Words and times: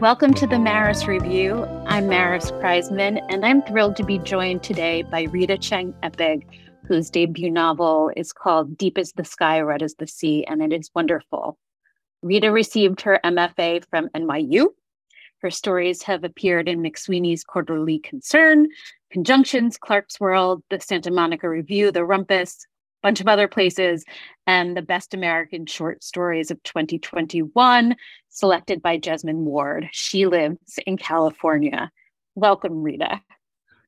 Welcome 0.00 0.32
to 0.36 0.46
the 0.46 0.58
Maris 0.58 1.06
Review. 1.06 1.66
I'm 1.84 2.08
Maris 2.08 2.50
Kreizman, 2.52 3.22
and 3.28 3.44
I'm 3.44 3.60
thrilled 3.60 3.96
to 3.96 4.02
be 4.02 4.16
joined 4.16 4.62
today 4.62 5.02
by 5.02 5.24
Rita 5.24 5.58
Cheng 5.58 5.92
Epig, 6.02 6.46
whose 6.88 7.10
debut 7.10 7.50
novel 7.50 8.10
is 8.16 8.32
called 8.32 8.78
Deep 8.78 8.96
as 8.96 9.12
the 9.12 9.26
Sky, 9.26 9.60
Red 9.60 9.82
as 9.82 9.96
the 9.96 10.06
Sea, 10.06 10.42
and 10.44 10.62
it 10.62 10.72
is 10.72 10.90
wonderful. 10.94 11.58
Rita 12.22 12.50
received 12.50 13.02
her 13.02 13.20
MFA 13.22 13.84
from 13.90 14.08
NYU. 14.14 14.68
Her 15.42 15.50
stories 15.50 16.02
have 16.04 16.24
appeared 16.24 16.66
in 16.66 16.80
McSweeney's 16.80 17.44
Quarterly 17.44 17.98
Concern, 17.98 18.68
Conjunctions, 19.10 19.76
Clarkesworld, 19.76 20.62
the 20.70 20.80
Santa 20.80 21.10
Monica 21.10 21.46
Review, 21.46 21.92
The 21.92 22.06
Rumpus, 22.06 22.64
bunch 23.02 23.20
of 23.20 23.28
other 23.28 23.48
places, 23.48 24.04
and 24.46 24.76
the 24.76 24.82
best 24.82 25.14
American 25.14 25.66
short 25.66 26.02
stories 26.02 26.50
of 26.50 26.62
2021, 26.62 27.96
selected 28.28 28.82
by 28.82 28.98
Jesmyn 28.98 29.44
Ward. 29.44 29.88
She 29.92 30.26
lives 30.26 30.78
in 30.86 30.96
California. 30.96 31.90
Welcome, 32.34 32.82
Rita. 32.82 33.20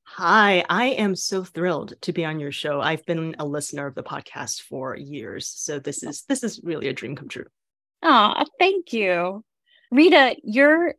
Hi, 0.04 0.64
I 0.68 0.86
am 0.88 1.16
so 1.16 1.42
thrilled 1.42 1.94
to 2.02 2.12
be 2.12 2.24
on 2.24 2.38
your 2.38 2.52
show. 2.52 2.80
I've 2.80 3.06
been 3.06 3.34
a 3.38 3.46
listener 3.46 3.86
of 3.86 3.94
the 3.94 4.02
podcast 4.02 4.60
for 4.62 4.94
years, 4.96 5.46
so 5.46 5.78
this 5.78 6.02
is 6.02 6.24
this 6.24 6.44
is 6.44 6.60
really 6.62 6.88
a 6.88 6.92
dream 6.92 7.16
come 7.16 7.28
true. 7.28 7.46
Oh, 8.02 8.44
thank 8.58 8.92
you. 8.92 9.42
Rita, 9.90 10.36
your 10.42 10.94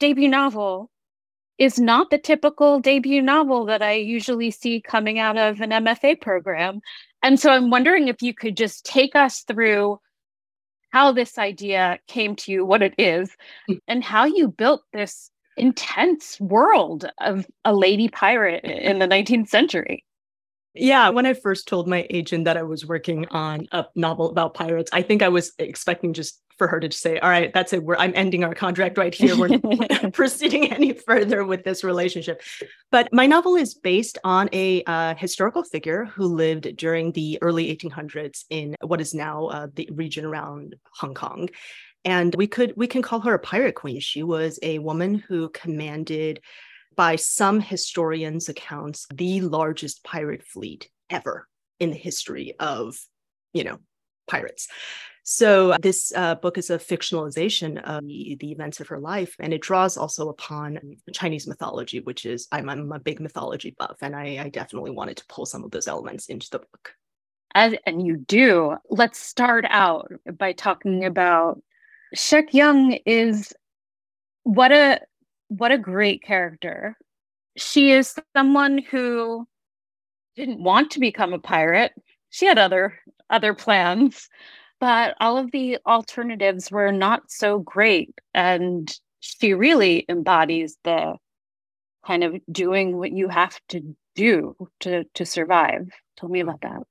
debut 0.00 0.28
novel 0.28 0.90
is 1.58 1.78
not 1.78 2.10
the 2.10 2.18
typical 2.18 2.80
debut 2.80 3.22
novel 3.22 3.66
that 3.66 3.82
I 3.82 3.92
usually 3.92 4.50
see 4.50 4.80
coming 4.80 5.18
out 5.18 5.36
of 5.36 5.60
an 5.60 5.70
MFA 5.70 6.20
program. 6.20 6.80
And 7.22 7.38
so 7.38 7.50
I'm 7.50 7.70
wondering 7.70 8.08
if 8.08 8.22
you 8.22 8.34
could 8.34 8.56
just 8.56 8.84
take 8.84 9.14
us 9.14 9.40
through 9.42 9.98
how 10.90 11.12
this 11.12 11.38
idea 11.38 11.98
came 12.06 12.36
to 12.36 12.52
you, 12.52 12.64
what 12.66 12.82
it 12.82 12.94
is, 12.98 13.34
and 13.88 14.04
how 14.04 14.24
you 14.24 14.48
built 14.48 14.82
this 14.92 15.30
intense 15.56 16.40
world 16.40 17.10
of 17.20 17.46
a 17.64 17.74
lady 17.74 18.08
pirate 18.08 18.64
in 18.64 18.98
the 18.98 19.06
19th 19.08 19.48
century. 19.48 20.04
Yeah, 20.74 21.10
when 21.10 21.26
I 21.26 21.34
first 21.34 21.68
told 21.68 21.86
my 21.86 22.06
agent 22.08 22.46
that 22.46 22.56
I 22.56 22.62
was 22.62 22.86
working 22.86 23.26
on 23.28 23.68
a 23.72 23.84
novel 23.94 24.30
about 24.30 24.54
pirates, 24.54 24.90
I 24.92 25.02
think 25.02 25.22
I 25.22 25.28
was 25.28 25.52
expecting 25.58 26.14
just 26.14 26.40
for 26.56 26.66
her 26.66 26.80
to 26.80 26.90
say, 26.90 27.18
"All 27.18 27.28
right, 27.28 27.52
that's 27.52 27.74
it. 27.74 27.82
We're 27.82 27.96
I'm 27.96 28.12
ending 28.14 28.42
our 28.42 28.54
contract 28.54 28.96
right 28.96 29.14
here. 29.14 29.36
We're 29.36 29.48
not 29.48 30.12
proceeding 30.14 30.72
any 30.72 30.92
further 30.94 31.44
with 31.44 31.64
this 31.64 31.84
relationship." 31.84 32.40
But 32.90 33.12
my 33.12 33.26
novel 33.26 33.54
is 33.56 33.74
based 33.74 34.16
on 34.24 34.48
a 34.52 34.82
uh, 34.84 35.14
historical 35.14 35.62
figure 35.62 36.06
who 36.06 36.24
lived 36.24 36.76
during 36.76 37.12
the 37.12 37.38
early 37.42 37.74
1800s 37.76 38.44
in 38.48 38.74
what 38.80 39.00
is 39.00 39.12
now 39.12 39.46
uh, 39.48 39.66
the 39.74 39.88
region 39.92 40.24
around 40.24 40.76
Hong 41.00 41.14
Kong, 41.14 41.50
and 42.04 42.34
we 42.34 42.46
could 42.46 42.72
we 42.76 42.86
can 42.86 43.02
call 43.02 43.20
her 43.20 43.34
a 43.34 43.38
pirate 43.38 43.74
queen. 43.74 44.00
She 44.00 44.22
was 44.22 44.58
a 44.62 44.78
woman 44.78 45.16
who 45.16 45.50
commanded 45.50 46.40
by 46.96 47.16
some 47.16 47.60
historians' 47.60 48.48
accounts, 48.48 49.06
the 49.14 49.40
largest 49.40 50.04
pirate 50.04 50.42
fleet 50.42 50.88
ever 51.10 51.48
in 51.80 51.90
the 51.90 51.96
history 51.96 52.54
of, 52.58 52.98
you 53.52 53.64
know, 53.64 53.78
pirates. 54.28 54.68
So 55.24 55.76
this 55.80 56.12
uh, 56.16 56.34
book 56.34 56.58
is 56.58 56.70
a 56.70 56.78
fictionalization 56.78 57.80
of 57.82 58.04
the, 58.04 58.36
the, 58.40 58.50
events 58.50 58.80
of 58.80 58.88
her 58.88 58.98
life, 58.98 59.36
and 59.38 59.54
it 59.54 59.62
draws 59.62 59.96
also 59.96 60.28
upon 60.28 60.80
Chinese 61.12 61.46
mythology, 61.46 62.00
which 62.00 62.26
is 62.26 62.48
I'm, 62.50 62.68
I'm 62.68 62.90
a 62.90 62.98
big 62.98 63.20
mythology 63.20 63.76
buff, 63.78 63.98
and 64.00 64.16
I, 64.16 64.40
I, 64.42 64.48
definitely 64.48 64.90
wanted 64.90 65.18
to 65.18 65.26
pull 65.28 65.46
some 65.46 65.62
of 65.62 65.70
those 65.70 65.86
elements 65.86 66.26
into 66.26 66.50
the 66.50 66.58
book. 66.58 66.94
As, 67.54 67.74
and 67.86 68.04
you 68.04 68.16
do. 68.16 68.76
Let's 68.88 69.20
start 69.20 69.64
out 69.68 70.10
by 70.38 70.52
talking 70.52 71.04
about 71.04 71.62
Shek 72.14 72.50
Yeung 72.50 73.00
is 73.06 73.52
what 74.42 74.72
a 74.72 75.00
what 75.58 75.72
a 75.72 75.78
great 75.78 76.22
character. 76.22 76.96
She 77.56 77.90
is 77.92 78.14
someone 78.34 78.78
who 78.78 79.46
didn't 80.34 80.62
want 80.62 80.92
to 80.92 81.00
become 81.00 81.34
a 81.34 81.38
pirate. 81.38 81.92
She 82.30 82.46
had 82.46 82.58
other 82.58 82.98
other 83.28 83.54
plans, 83.54 84.28
but 84.80 85.14
all 85.20 85.38
of 85.38 85.50
the 85.50 85.78
alternatives 85.86 86.70
were 86.70 86.92
not 86.92 87.30
so 87.30 87.58
great 87.58 88.14
and 88.34 88.90
she 89.20 89.54
really 89.54 90.04
embodies 90.08 90.76
the 90.84 91.16
kind 92.04 92.24
of 92.24 92.34
doing 92.50 92.96
what 92.96 93.12
you 93.12 93.28
have 93.28 93.58
to 93.68 93.94
do 94.14 94.56
to 94.80 95.04
to 95.14 95.26
survive. 95.26 95.88
Tell 96.16 96.28
me 96.28 96.40
about 96.40 96.62
that. 96.62 96.82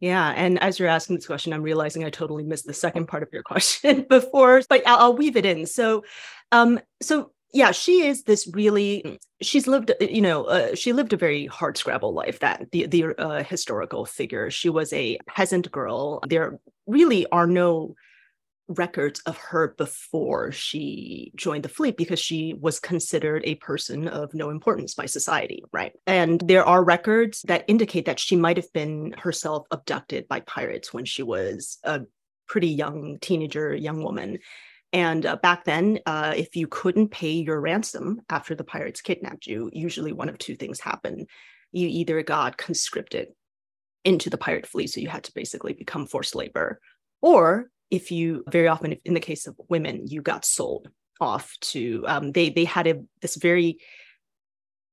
Yeah, 0.00 0.28
and 0.30 0.60
as 0.60 0.78
you're 0.78 0.88
asking 0.88 1.16
this 1.16 1.26
question, 1.26 1.52
I'm 1.52 1.62
realizing 1.62 2.04
I 2.04 2.10
totally 2.10 2.44
missed 2.44 2.66
the 2.66 2.74
second 2.74 3.06
part 3.06 3.24
of 3.24 3.30
your 3.32 3.42
question 3.42 4.02
before, 4.08 4.62
but 4.68 4.86
I'll, 4.86 4.98
I'll 4.98 5.16
weave 5.16 5.36
it 5.36 5.44
in. 5.44 5.66
So, 5.66 6.04
um, 6.52 6.80
so 7.02 7.32
yeah 7.52 7.70
she 7.70 8.06
is 8.06 8.24
this 8.24 8.48
really 8.52 9.18
she's 9.40 9.66
lived 9.66 9.92
you 10.00 10.20
know 10.20 10.44
uh, 10.44 10.74
she 10.74 10.92
lived 10.92 11.12
a 11.12 11.16
very 11.16 11.46
hard 11.46 11.76
scrabble 11.76 12.12
life 12.12 12.40
that 12.40 12.70
the 12.72 12.86
the 12.86 13.14
uh, 13.18 13.42
historical 13.42 14.04
figure. 14.04 14.50
She 14.50 14.68
was 14.68 14.92
a 14.92 15.18
peasant 15.26 15.70
girl. 15.70 16.20
There 16.28 16.58
really 16.86 17.26
are 17.30 17.46
no 17.46 17.94
records 18.68 19.20
of 19.20 19.38
her 19.38 19.68
before 19.78 20.52
she 20.52 21.32
joined 21.34 21.62
the 21.62 21.70
fleet 21.70 21.96
because 21.96 22.20
she 22.20 22.54
was 22.60 22.78
considered 22.78 23.42
a 23.46 23.54
person 23.56 24.08
of 24.08 24.34
no 24.34 24.50
importance 24.50 24.94
by 24.94 25.06
society 25.06 25.64
right? 25.72 25.92
And 26.06 26.40
there 26.40 26.66
are 26.66 26.84
records 26.84 27.42
that 27.42 27.64
indicate 27.66 28.04
that 28.04 28.20
she 28.20 28.36
might 28.36 28.58
have 28.58 28.70
been 28.74 29.14
herself 29.16 29.66
abducted 29.70 30.28
by 30.28 30.40
pirates 30.40 30.92
when 30.92 31.06
she 31.06 31.22
was 31.22 31.78
a 31.82 32.02
pretty 32.46 32.68
young 32.68 33.18
teenager 33.20 33.74
young 33.74 34.02
woman 34.02 34.38
and 34.92 35.26
uh, 35.26 35.36
back 35.36 35.64
then, 35.64 36.00
uh, 36.06 36.34
if 36.36 36.56
you 36.56 36.66
couldn't 36.66 37.10
pay 37.10 37.32
your 37.32 37.60
ransom 37.60 38.20
after 38.30 38.54
the 38.54 38.64
pirates 38.64 39.00
kidnapped 39.00 39.46
you, 39.46 39.70
usually 39.72 40.12
one 40.12 40.28
of 40.28 40.38
two 40.38 40.56
things 40.56 40.80
happened. 40.80 41.28
You 41.72 41.88
either 41.88 42.22
got 42.22 42.56
conscripted 42.56 43.28
into 44.04 44.30
the 44.30 44.38
pirate 44.38 44.66
fleet. 44.66 44.88
So 44.88 45.00
you 45.00 45.08
had 45.08 45.24
to 45.24 45.32
basically 45.34 45.74
become 45.74 46.06
forced 46.06 46.34
labor. 46.34 46.80
Or 47.20 47.70
if 47.90 48.10
you 48.10 48.44
very 48.50 48.68
often, 48.68 48.96
in 49.04 49.14
the 49.14 49.20
case 49.20 49.46
of 49.46 49.60
women, 49.68 50.06
you 50.06 50.22
got 50.22 50.44
sold 50.44 50.88
off 51.20 51.56
to 51.60 52.04
um, 52.06 52.32
they 52.32 52.48
they 52.48 52.64
had 52.64 52.86
a 52.86 53.02
this 53.20 53.36
very 53.36 53.78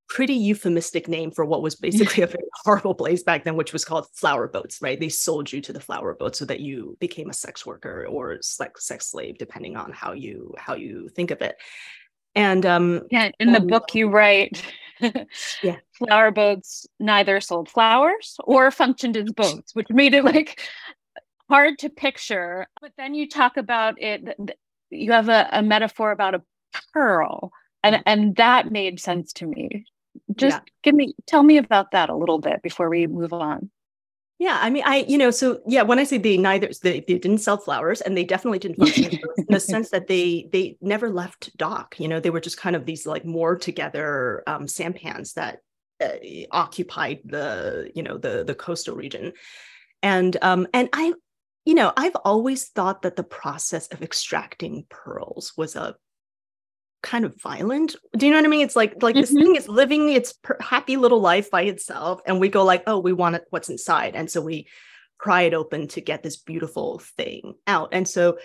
pretty 0.08 0.34
euphemistic 0.34 1.08
name 1.08 1.32
for 1.32 1.46
what 1.46 1.62
was 1.62 1.76
basically 1.76 2.24
a 2.24 2.28
very 2.28 2.44
horrible 2.64 2.96
place 2.96 3.24
back 3.24 3.44
then, 3.44 3.56
which 3.56 3.74
was 3.74 3.86
called 3.86 4.08
flower 4.14 4.48
boats, 4.48 4.82
right? 4.82 5.00
They 5.00 5.10
sold 5.10 5.52
you 5.52 5.62
to 5.62 5.74
the 5.74 5.80
flower 5.80 6.14
boat 6.14 6.36
so 6.36 6.46
that 6.46 6.60
you 6.60 6.98
became 7.00 7.30
a 7.30 7.34
sex 7.34 7.66
worker 7.66 8.06
or 8.08 8.40
like 8.60 8.78
sex 8.78 9.08
slave, 9.08 9.38
depending 9.38 9.76
on 9.76 9.92
how 9.92 10.14
you 10.14 10.54
how 10.58 10.76
you 10.76 11.10
think 11.10 11.32
of 11.32 11.42
it. 11.42 11.58
And 12.36 12.66
um 12.66 13.02
yeah, 13.12 13.32
in 13.40 13.54
the 13.54 13.60
book 13.60 13.96
you 13.96 14.10
write 14.10 14.64
yeah. 15.00 15.78
flower 15.94 16.32
boats 16.32 16.86
neither 17.00 17.40
sold 17.40 17.70
flowers 17.70 18.38
or 18.44 18.72
functioned 18.72 19.18
as 19.18 19.32
boats, 19.32 19.74
which 19.74 19.90
made 19.90 20.14
it 20.14 20.24
like 20.24 20.62
hard 21.50 21.80
to 21.80 21.90
picture. 21.90 22.68
But 22.82 22.92
then 22.98 23.16
you 23.16 23.28
talk 23.28 23.58
about 23.58 24.02
it 24.02 24.38
you 24.92 25.12
have 25.12 25.30
a, 25.30 25.50
a 25.52 25.64
metaphor 25.64 26.12
about 26.12 26.36
a 26.36 26.44
pearl 26.94 27.52
and 27.84 28.02
and 28.06 28.36
that 28.36 28.72
made 28.72 29.00
sense 29.00 29.32
to 29.34 29.46
me 29.46 29.86
just 30.36 30.58
yeah. 30.58 30.72
give 30.84 30.96
me 30.96 31.14
tell 31.28 31.44
me 31.44 31.58
about 31.58 31.92
that 31.92 32.10
a 32.10 32.16
little 32.16 32.40
bit 32.40 32.62
before 32.62 32.90
we 32.90 33.08
move 33.08 33.34
on 33.34 33.70
yeah 34.40 34.60
i 34.62 34.70
mean 34.70 34.84
i 34.86 35.06
you 35.08 35.18
know 35.18 35.32
so 35.32 35.60
yeah 35.68 35.82
when 35.82 36.00
i 36.00 36.04
say 36.04 36.18
they 36.18 36.38
neither 36.38 36.70
they, 36.82 37.02
they 37.02 37.18
didn't 37.18 37.38
sell 37.38 37.58
flowers 37.58 38.02
and 38.02 38.18
they 38.18 38.24
definitely 38.24 38.60
didn't 38.60 38.78
function 38.80 39.20
in 39.38 39.46
the 39.50 39.60
sense 39.60 39.90
that 39.92 40.08
they 40.08 40.50
they 40.52 40.78
never 40.82 41.10
left 41.10 41.56
dock 41.58 41.96
you 42.00 42.08
know 42.08 42.20
they 42.20 42.30
were 42.30 42.40
just 42.40 42.58
kind 42.58 42.76
of 42.76 42.86
these 42.86 43.06
like 43.06 43.26
more 43.26 43.56
together 43.56 44.44
um, 44.48 44.68
sampans 44.68 45.34
that 45.34 45.60
uh, 46.04 46.10
occupied 46.52 47.20
the 47.24 47.90
you 47.96 48.04
know 48.04 48.18
the 48.18 48.44
the 48.44 48.56
coastal 48.56 48.96
region 48.96 49.32
and 50.04 50.38
um 50.42 50.68
and 50.74 50.90
i 50.92 51.14
you 51.64 51.74
know 51.74 51.94
i've 51.96 52.16
always 52.26 52.66
thought 52.70 53.04
that 53.04 53.16
the 53.16 53.24
process 53.24 53.88
of 53.88 54.02
extracting 54.02 54.86
pearls 54.90 55.54
was 55.56 55.76
a 55.76 55.96
kind 57.06 57.24
of 57.24 57.40
violent. 57.40 57.96
Do 58.18 58.26
you 58.26 58.32
know 58.32 58.40
what 58.40 58.46
I 58.46 58.50
mean? 58.50 58.66
It's 58.66 58.76
like 58.76 59.02
like 59.02 59.16
mm-hmm. 59.16 59.22
this 59.22 59.32
thing 59.32 59.56
is 59.56 59.70
living 59.70 60.10
its 60.10 60.34
per- 60.34 60.58
happy 60.60 60.98
little 60.98 61.22
life 61.22 61.50
by 61.50 61.62
itself, 61.62 62.20
and 62.26 62.42
we 62.42 62.50
go 62.50 62.66
like, 62.66 62.84
oh, 62.88 63.00
we 63.00 63.14
want 63.14 63.36
it, 63.36 63.46
what's 63.52 63.70
inside, 63.70 64.16
and 64.16 64.30
so 64.30 64.42
we 64.42 64.68
pry 65.20 65.44
it 65.44 65.54
open 65.54 65.88
to 65.88 66.02
get 66.02 66.24
this 66.24 66.36
beautiful 66.36 67.00
thing 67.16 67.54
out. 67.68 67.90
And 67.94 68.08
so 68.08 68.38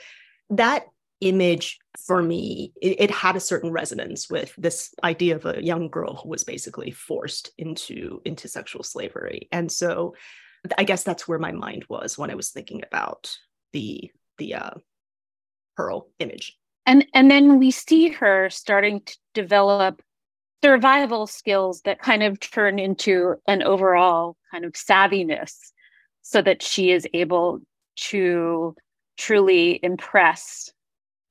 that 0.50 0.84
image 1.20 1.78
for 2.06 2.22
me, 2.22 2.72
it, 2.80 3.00
it 3.00 3.10
had 3.10 3.34
a 3.36 3.40
certain 3.40 3.72
resonance 3.72 4.30
with 4.30 4.54
this 4.56 4.94
idea 5.02 5.36
of 5.36 5.46
a 5.46 5.62
young 5.64 5.88
girl 5.88 6.16
who 6.16 6.28
was 6.28 6.44
basically 6.44 6.90
forced 6.90 7.50
into 7.58 8.20
into 8.24 8.46
sexual 8.46 8.82
slavery. 8.82 9.48
And 9.50 9.72
so 9.72 10.14
I 10.76 10.84
guess 10.84 11.02
that's 11.02 11.26
where 11.26 11.38
my 11.38 11.52
mind 11.52 11.86
was 11.88 12.18
when 12.18 12.30
I 12.30 12.34
was 12.34 12.50
thinking 12.50 12.82
about 12.86 13.34
the 13.72 14.10
the 14.38 14.54
uh, 14.54 14.74
pearl 15.76 16.08
image 16.18 16.59
and 16.86 17.06
and 17.14 17.30
then 17.30 17.58
we 17.58 17.70
see 17.70 18.08
her 18.08 18.50
starting 18.50 19.00
to 19.00 19.16
develop 19.34 20.02
survival 20.62 21.26
skills 21.26 21.82
that 21.82 22.00
kind 22.00 22.22
of 22.22 22.38
turn 22.40 22.78
into 22.78 23.34
an 23.46 23.62
overall 23.62 24.36
kind 24.50 24.64
of 24.64 24.72
savviness 24.72 25.72
so 26.22 26.42
that 26.42 26.62
she 26.62 26.90
is 26.90 27.06
able 27.14 27.60
to 27.96 28.74
truly 29.16 29.80
impress 29.82 30.70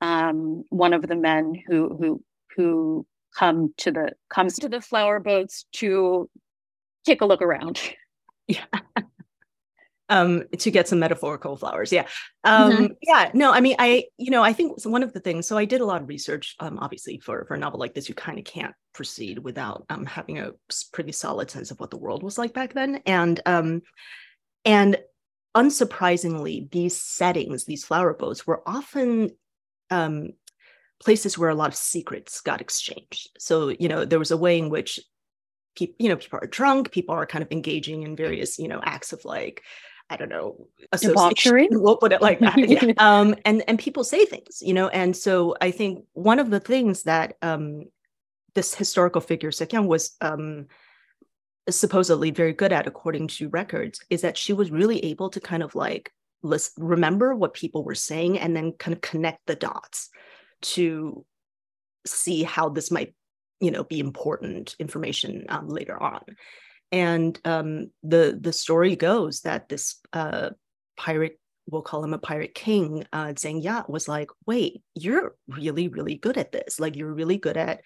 um, 0.00 0.64
one 0.70 0.92
of 0.92 1.06
the 1.06 1.16
men 1.16 1.54
who 1.66 1.96
who 1.98 2.22
who 2.56 3.06
come 3.36 3.72
to 3.76 3.90
the 3.90 4.12
comes 4.28 4.56
to 4.56 4.68
the 4.68 4.80
flower 4.80 5.20
boats 5.20 5.66
to 5.72 6.28
take 7.04 7.20
a 7.20 7.26
look 7.26 7.42
around. 7.42 7.80
Yeah 8.46 8.64
um, 10.10 10.42
to 10.58 10.70
get 10.70 10.88
some 10.88 10.98
metaphorical 10.98 11.56
flowers. 11.56 11.92
Yeah. 11.92 12.06
Um, 12.44 12.72
mm-hmm. 12.72 12.86
Yeah. 13.00 13.30
No, 13.32 13.52
I 13.52 13.60
mean, 13.60 13.76
I, 13.78 14.04
you 14.18 14.30
know, 14.30 14.42
I 14.42 14.52
think 14.52 14.84
one 14.84 15.02
of 15.02 15.14
the 15.14 15.20
things, 15.20 15.46
so 15.46 15.56
I 15.56 15.64
did 15.64 15.80
a 15.80 15.86
lot 15.86 16.02
of 16.02 16.08
research, 16.08 16.56
um, 16.60 16.78
obviously 16.78 17.20
for, 17.20 17.44
for 17.46 17.54
a 17.54 17.58
novel 17.58 17.80
like 17.80 17.94
this, 17.94 18.08
you 18.08 18.14
kind 18.14 18.38
of 18.38 18.44
can't 18.44 18.74
proceed 18.92 19.38
without 19.38 19.86
um, 19.88 20.04
having 20.04 20.38
a 20.38 20.52
pretty 20.92 21.12
solid 21.12 21.50
sense 21.50 21.70
of 21.70 21.80
what 21.80 21.90
the 21.90 21.96
world 21.96 22.22
was 22.22 22.36
like 22.36 22.52
back 22.52 22.74
then. 22.74 23.00
And, 23.06 23.40
um, 23.46 23.82
and 24.64 24.98
unsurprisingly, 25.56 26.70
these 26.70 27.00
settings, 27.00 27.64
these 27.64 27.84
flower 27.84 28.12
boats 28.12 28.46
were 28.46 28.62
often 28.66 29.30
um, 29.90 30.30
places 31.02 31.38
where 31.38 31.50
a 31.50 31.54
lot 31.54 31.68
of 31.68 31.76
secrets 31.76 32.40
got 32.40 32.60
exchanged. 32.60 33.30
So, 33.38 33.68
you 33.68 33.88
know, 33.88 34.04
there 34.04 34.18
was 34.18 34.32
a 34.32 34.36
way 34.36 34.58
in 34.58 34.70
which 34.70 35.00
people, 35.76 35.94
you 35.98 36.08
know, 36.08 36.16
people 36.16 36.40
are 36.42 36.48
drunk, 36.48 36.90
people 36.90 37.14
are 37.14 37.26
kind 37.26 37.42
of 37.42 37.52
engaging 37.52 38.02
in 38.02 38.16
various, 38.16 38.58
you 38.58 38.68
know, 38.68 38.80
acts 38.82 39.12
of 39.12 39.24
like, 39.24 39.62
I 40.10 40.16
don't 40.16 40.28
know, 40.28 40.66
debauchery. 41.00 41.68
We'll 41.70 41.96
put 41.96 42.12
it 42.12 42.20
like 42.20 42.40
that. 42.40 42.58
yeah. 42.58 42.92
Um, 42.98 43.36
and 43.44 43.62
and 43.68 43.78
people 43.78 44.02
say 44.02 44.24
things, 44.24 44.60
you 44.60 44.74
know, 44.74 44.88
and 44.88 45.16
so 45.16 45.54
I 45.60 45.70
think 45.70 46.04
one 46.14 46.40
of 46.40 46.50
the 46.50 46.60
things 46.60 47.04
that 47.04 47.36
um, 47.42 47.84
this 48.54 48.74
historical 48.74 49.20
figure 49.20 49.52
Shek 49.52 49.68
Yeung 49.68 49.86
was 49.86 50.16
um, 50.20 50.66
supposedly 51.68 52.32
very 52.32 52.52
good 52.52 52.72
at, 52.72 52.88
according 52.88 53.28
to 53.28 53.48
records, 53.50 54.00
is 54.10 54.22
that 54.22 54.36
she 54.36 54.52
was 54.52 54.70
really 54.70 55.04
able 55.04 55.30
to 55.30 55.40
kind 55.40 55.62
of 55.62 55.74
like 55.76 56.12
list, 56.42 56.72
remember 56.76 57.34
what 57.34 57.54
people 57.54 57.84
were 57.84 57.94
saying 57.94 58.38
and 58.38 58.56
then 58.56 58.72
kind 58.72 58.94
of 58.94 59.00
connect 59.00 59.46
the 59.46 59.54
dots 59.54 60.10
to 60.62 61.24
see 62.06 62.42
how 62.42 62.68
this 62.68 62.90
might, 62.90 63.14
you 63.60 63.70
know, 63.70 63.84
be 63.84 64.00
important 64.00 64.74
information 64.78 65.44
um, 65.48 65.68
later 65.68 66.00
on. 66.02 66.22
And 66.92 67.38
um, 67.44 67.90
the 68.02 68.36
the 68.40 68.52
story 68.52 68.96
goes 68.96 69.42
that 69.42 69.68
this 69.68 69.96
uh, 70.12 70.50
pirate, 70.96 71.38
we'll 71.70 71.82
call 71.82 72.02
him 72.02 72.14
a 72.14 72.18
pirate 72.18 72.54
king, 72.54 73.06
uh, 73.12 73.28
Zheng 73.28 73.62
Ya, 73.62 73.84
was 73.88 74.08
like, 74.08 74.30
"Wait, 74.46 74.82
you're 74.94 75.36
really 75.48 75.88
really 75.88 76.16
good 76.16 76.36
at 76.36 76.52
this. 76.52 76.80
Like 76.80 76.96
you're 76.96 77.12
really 77.12 77.38
good 77.38 77.56
at 77.56 77.82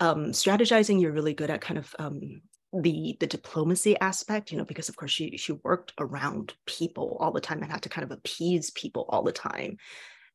um, 0.00 0.32
strategizing. 0.32 1.00
You're 1.00 1.12
really 1.12 1.34
good 1.34 1.50
at 1.50 1.60
kind 1.60 1.78
of 1.78 1.94
um, 1.98 2.42
the 2.72 3.16
the 3.20 3.26
diplomacy 3.28 3.98
aspect. 4.00 4.50
You 4.50 4.58
know, 4.58 4.64
because 4.64 4.88
of 4.88 4.96
course 4.96 5.12
she 5.12 5.36
she 5.36 5.52
worked 5.52 5.92
around 5.98 6.54
people 6.66 7.16
all 7.20 7.32
the 7.32 7.40
time 7.40 7.62
and 7.62 7.70
had 7.70 7.82
to 7.82 7.88
kind 7.88 8.04
of 8.04 8.10
appease 8.10 8.70
people 8.70 9.06
all 9.10 9.22
the 9.22 9.32
time. 9.32 9.76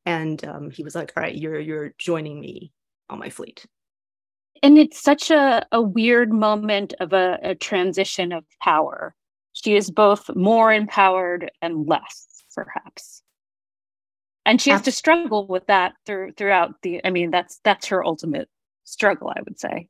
And 0.06 0.44
um, 0.46 0.72
he 0.72 0.84
was 0.84 0.96
like, 0.96 1.12
"All 1.18 1.24
right, 1.24 1.36
you're 1.36 1.60
you're 1.60 1.94
joining 1.98 2.40
me 2.40 2.72
on 3.10 3.19
my 3.19 3.30
fleet." 3.30 3.66
And 4.64 4.78
it's 4.78 5.02
such 5.02 5.32
a, 5.32 5.66
a 5.72 5.82
weird 5.82 6.32
moment 6.32 6.94
of 7.00 7.14
a, 7.14 7.40
a 7.42 7.56
transition 7.56 8.32
of 8.32 8.44
power. 8.62 9.16
She 9.54 9.76
is 9.76 9.92
both 9.92 10.30
more 10.36 10.72
empowered 10.72 11.52
and 11.62 11.88
less, 11.88 12.44
perhaps. 12.56 13.24
And 14.46 14.62
she 14.62 14.70
has 14.70 14.82
to 14.84 14.92
struggle 14.92 15.46
with 15.48 15.68
that 15.68 15.94
through 16.06 16.32
throughout 16.34 16.82
the 16.82 17.01
I 17.06 17.12
mean, 17.12 17.30
that's 17.30 17.60
that's 17.63 17.88
her 17.88 18.04
ultimate 18.04 18.50
struggle, 18.84 19.32
I 19.36 19.42
would 19.42 19.60
say. 19.60 19.89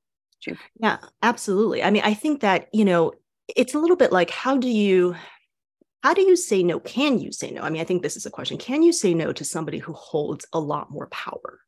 Yeah, 0.79 0.97
absolutely. 1.21 1.83
I 1.83 1.91
mean, 1.91 2.01
I 2.03 2.13
think 2.13 2.41
that, 2.41 2.67
you 2.73 2.85
know, 2.85 3.13
it's 3.55 3.73
a 3.73 3.79
little 3.79 3.95
bit 3.95 4.11
like 4.11 4.29
how 4.29 4.57
do 4.57 4.69
you 4.69 5.15
how 6.03 6.13
do 6.13 6.21
you 6.21 6.35
say 6.35 6.63
no? 6.63 6.79
Can 6.79 7.19
you 7.19 7.31
say 7.31 7.51
no? 7.51 7.61
I 7.61 7.69
mean, 7.69 7.81
I 7.81 7.85
think 7.85 8.01
this 8.01 8.17
is 8.17 8.25
a 8.25 8.31
question. 8.31 8.57
Can 8.57 8.83
you 8.83 8.93
say 8.93 9.13
no 9.13 9.33
to 9.33 9.43
somebody 9.43 9.79
who 9.79 9.93
holds 9.93 10.45
a 10.53 10.59
lot 10.59 10.91
more 10.91 11.07
power? 11.07 11.59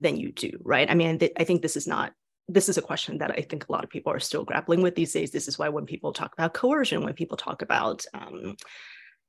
Than 0.00 0.16
you 0.16 0.32
do, 0.32 0.58
right? 0.62 0.90
I 0.90 0.94
mean, 0.94 1.18
th- 1.18 1.32
I 1.36 1.44
think 1.44 1.62
this 1.62 1.76
is 1.76 1.86
not 1.86 2.12
this 2.52 2.68
is 2.68 2.76
a 2.76 2.82
question 2.82 3.18
that 3.18 3.30
I 3.30 3.42
think 3.42 3.68
a 3.68 3.72
lot 3.72 3.84
of 3.84 3.90
people 3.90 4.12
are 4.12 4.18
still 4.18 4.44
grappling 4.44 4.82
with 4.82 4.96
these 4.96 5.12
days. 5.12 5.30
This 5.30 5.46
is 5.46 5.58
why 5.58 5.68
when 5.68 5.86
people 5.86 6.12
talk 6.12 6.32
about 6.32 6.52
coercion, 6.52 7.04
when 7.04 7.14
people 7.14 7.36
talk 7.36 7.62
about, 7.62 8.04
um, 8.12 8.56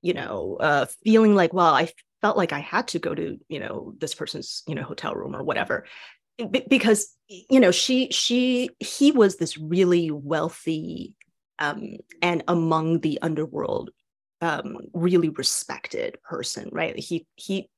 you 0.02 0.14
know, 0.14 0.58
uh, 0.60 0.88
feeling 1.04 1.36
like, 1.36 1.54
well, 1.54 1.74
I 1.74 1.90
felt 2.22 2.36
like 2.36 2.52
I 2.52 2.60
had 2.60 2.88
to 2.90 3.00
go 3.00 3.14
to, 3.14 3.38
you 3.48 3.60
know, 3.60 3.94
this 4.00 4.16
person's, 4.16 4.64
you 4.68 4.74
know, 4.74 4.84
hotel 4.84 5.14
room 5.14 5.36
or 5.36 5.44
whatever, 5.44 5.86
B- 6.38 6.66
because 6.68 7.16
you 7.28 7.60
know, 7.60 7.72
she, 7.72 8.10
she, 8.12 8.72
he 8.80 9.12
was 9.12 9.38
this 9.38 9.58
really 9.58 10.12
wealthy 10.12 11.14
um, 11.60 11.98
and 12.22 12.44
among 12.48 13.02
the 13.02 13.20
underworld, 13.22 13.92
um, 14.42 14.78
really 14.94 15.30
respected 15.30 16.18
person, 16.24 16.70
right? 16.72 16.98
He, 16.98 17.28
he, 17.36 17.70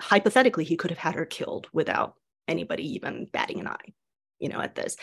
hypothetically, 0.00 0.64
he 0.64 0.76
could 0.76 0.90
have 0.90 0.98
had 0.98 1.14
her 1.14 1.24
killed 1.24 1.68
without 1.72 2.16
anybody 2.48 2.94
even 2.94 3.26
batting 3.32 3.60
an 3.60 3.68
eye 3.68 3.92
you 4.38 4.48
know 4.48 4.60
at 4.60 4.74
this. 4.74 4.96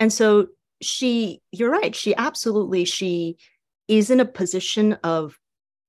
And 0.00 0.12
so 0.12 0.48
she 0.80 1.40
you're 1.52 1.70
right 1.70 1.94
she 1.94 2.14
absolutely 2.16 2.84
she 2.84 3.36
is 3.88 4.10
in 4.10 4.20
a 4.20 4.24
position 4.24 4.94
of 5.04 5.38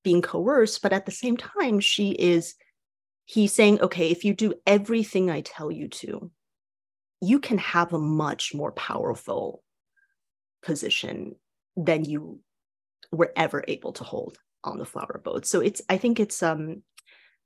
being 0.03 0.21
coerced 0.21 0.81
but 0.81 0.93
at 0.93 1.05
the 1.05 1.11
same 1.11 1.35
time 1.35 1.79
she 1.79 2.11
is 2.11 2.53
he's 3.25 3.51
saying 3.51 3.81
okay 3.81 4.11
if 4.11 4.23
you 4.23 4.33
do 4.33 4.53
everything 4.67 5.31
i 5.31 5.41
tell 5.41 5.71
you 5.71 5.87
to 5.87 6.31
you 7.19 7.39
can 7.39 7.57
have 7.57 7.93
a 7.93 7.99
much 7.99 8.53
more 8.53 8.71
powerful 8.71 9.63
position 10.61 11.35
than 11.75 12.05
you 12.05 12.39
were 13.11 13.33
ever 13.35 13.63
able 13.67 13.91
to 13.93 14.03
hold 14.03 14.37
on 14.63 14.77
the 14.77 14.85
flower 14.85 15.21
boat. 15.23 15.45
So 15.45 15.61
it's 15.61 15.81
i 15.89 15.97
think 15.97 16.19
it's 16.19 16.41
um 16.43 16.83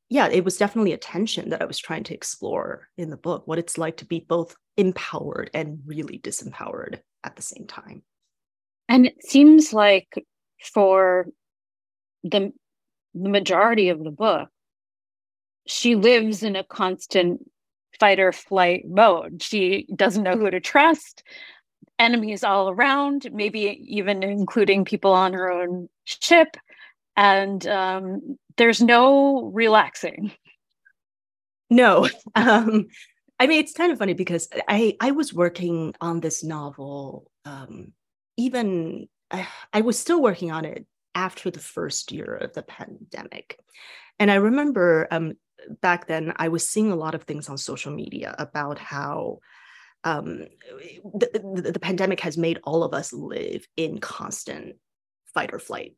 yeah, 0.09 0.27
it 0.27 0.43
was 0.43 0.57
definitely 0.57 0.91
a 0.91 0.97
tension 0.97 1.49
that 1.49 1.61
I 1.61 1.65
was 1.65 1.77
trying 1.77 2.03
to 2.05 2.13
explore 2.13 2.89
in 2.97 3.11
the 3.11 3.17
book, 3.17 3.47
what 3.47 3.59
it's 3.59 3.77
like 3.77 3.97
to 3.97 4.05
be 4.05 4.25
both 4.27 4.55
empowered 4.75 5.51
and 5.53 5.79
really 5.85 6.19
disempowered 6.19 6.99
at 7.23 7.35
the 7.35 7.41
same 7.43 7.67
time. 7.67 8.01
And 8.87 9.05
it 9.05 9.23
seems 9.23 9.71
like 9.71 10.25
for 10.73 11.27
the, 12.23 12.51
the 13.13 13.29
majority 13.29 13.89
of 13.89 14.03
the 14.03 14.11
book, 14.11 14.49
she 15.67 15.95
lives 15.95 16.41
in 16.41 16.55
a 16.55 16.63
constant 16.63 17.47
fight 17.99 18.19
or 18.19 18.31
flight 18.31 18.85
mode. 18.87 19.43
She 19.43 19.87
doesn't 19.95 20.23
know 20.23 20.37
who 20.37 20.49
to 20.49 20.59
trust, 20.59 21.23
enemies 21.99 22.43
all 22.43 22.69
around, 22.69 23.29
maybe 23.31 23.79
even 23.87 24.23
including 24.23 24.85
people 24.85 25.11
on 25.11 25.33
her 25.33 25.51
own 25.51 25.87
ship. 26.05 26.57
And 27.15 27.67
um, 27.67 28.39
there's 28.59 28.81
no 28.81 29.45
relaxing. 29.45 30.31
No. 31.69 32.07
Um, 32.35 32.87
I 33.39 33.47
mean, 33.47 33.59
it's 33.61 33.73
kind 33.73 33.91
of 33.91 33.97
funny 33.97 34.13
because 34.13 34.49
I, 34.67 34.95
I 34.99 35.11
was 35.11 35.33
working 35.33 35.95
on 36.01 36.19
this 36.19 36.43
novel, 36.43 37.31
um, 37.45 37.93
even 38.37 39.07
I, 39.31 39.47
I 39.73 39.81
was 39.81 39.97
still 39.97 40.21
working 40.21 40.51
on 40.51 40.65
it 40.65 40.85
after 41.15 41.49
the 41.49 41.59
first 41.59 42.11
year 42.11 42.35
of 42.35 42.53
the 42.53 42.61
pandemic. 42.61 43.57
And 44.19 44.29
I 44.29 44.35
remember 44.35 45.07
um, 45.09 45.33
back 45.81 46.07
then 46.07 46.33
I 46.35 46.49
was 46.49 46.67
seeing 46.67 46.91
a 46.91 46.95
lot 46.95 47.15
of 47.15 47.23
things 47.23 47.49
on 47.49 47.57
social 47.57 47.91
media 47.91 48.35
about 48.37 48.77
how 48.77 49.39
um, 50.03 50.45
the, 51.13 51.61
the, 51.63 51.71
the, 51.73 51.79
pandemic 51.79 52.21
has 52.21 52.37
made 52.37 52.59
all 52.63 52.83
of 52.83 52.93
us 52.93 53.11
live 53.11 53.67
in 53.75 53.99
constant 53.99 54.77
fight 55.33 55.49
or 55.51 55.59
flight. 55.59 55.95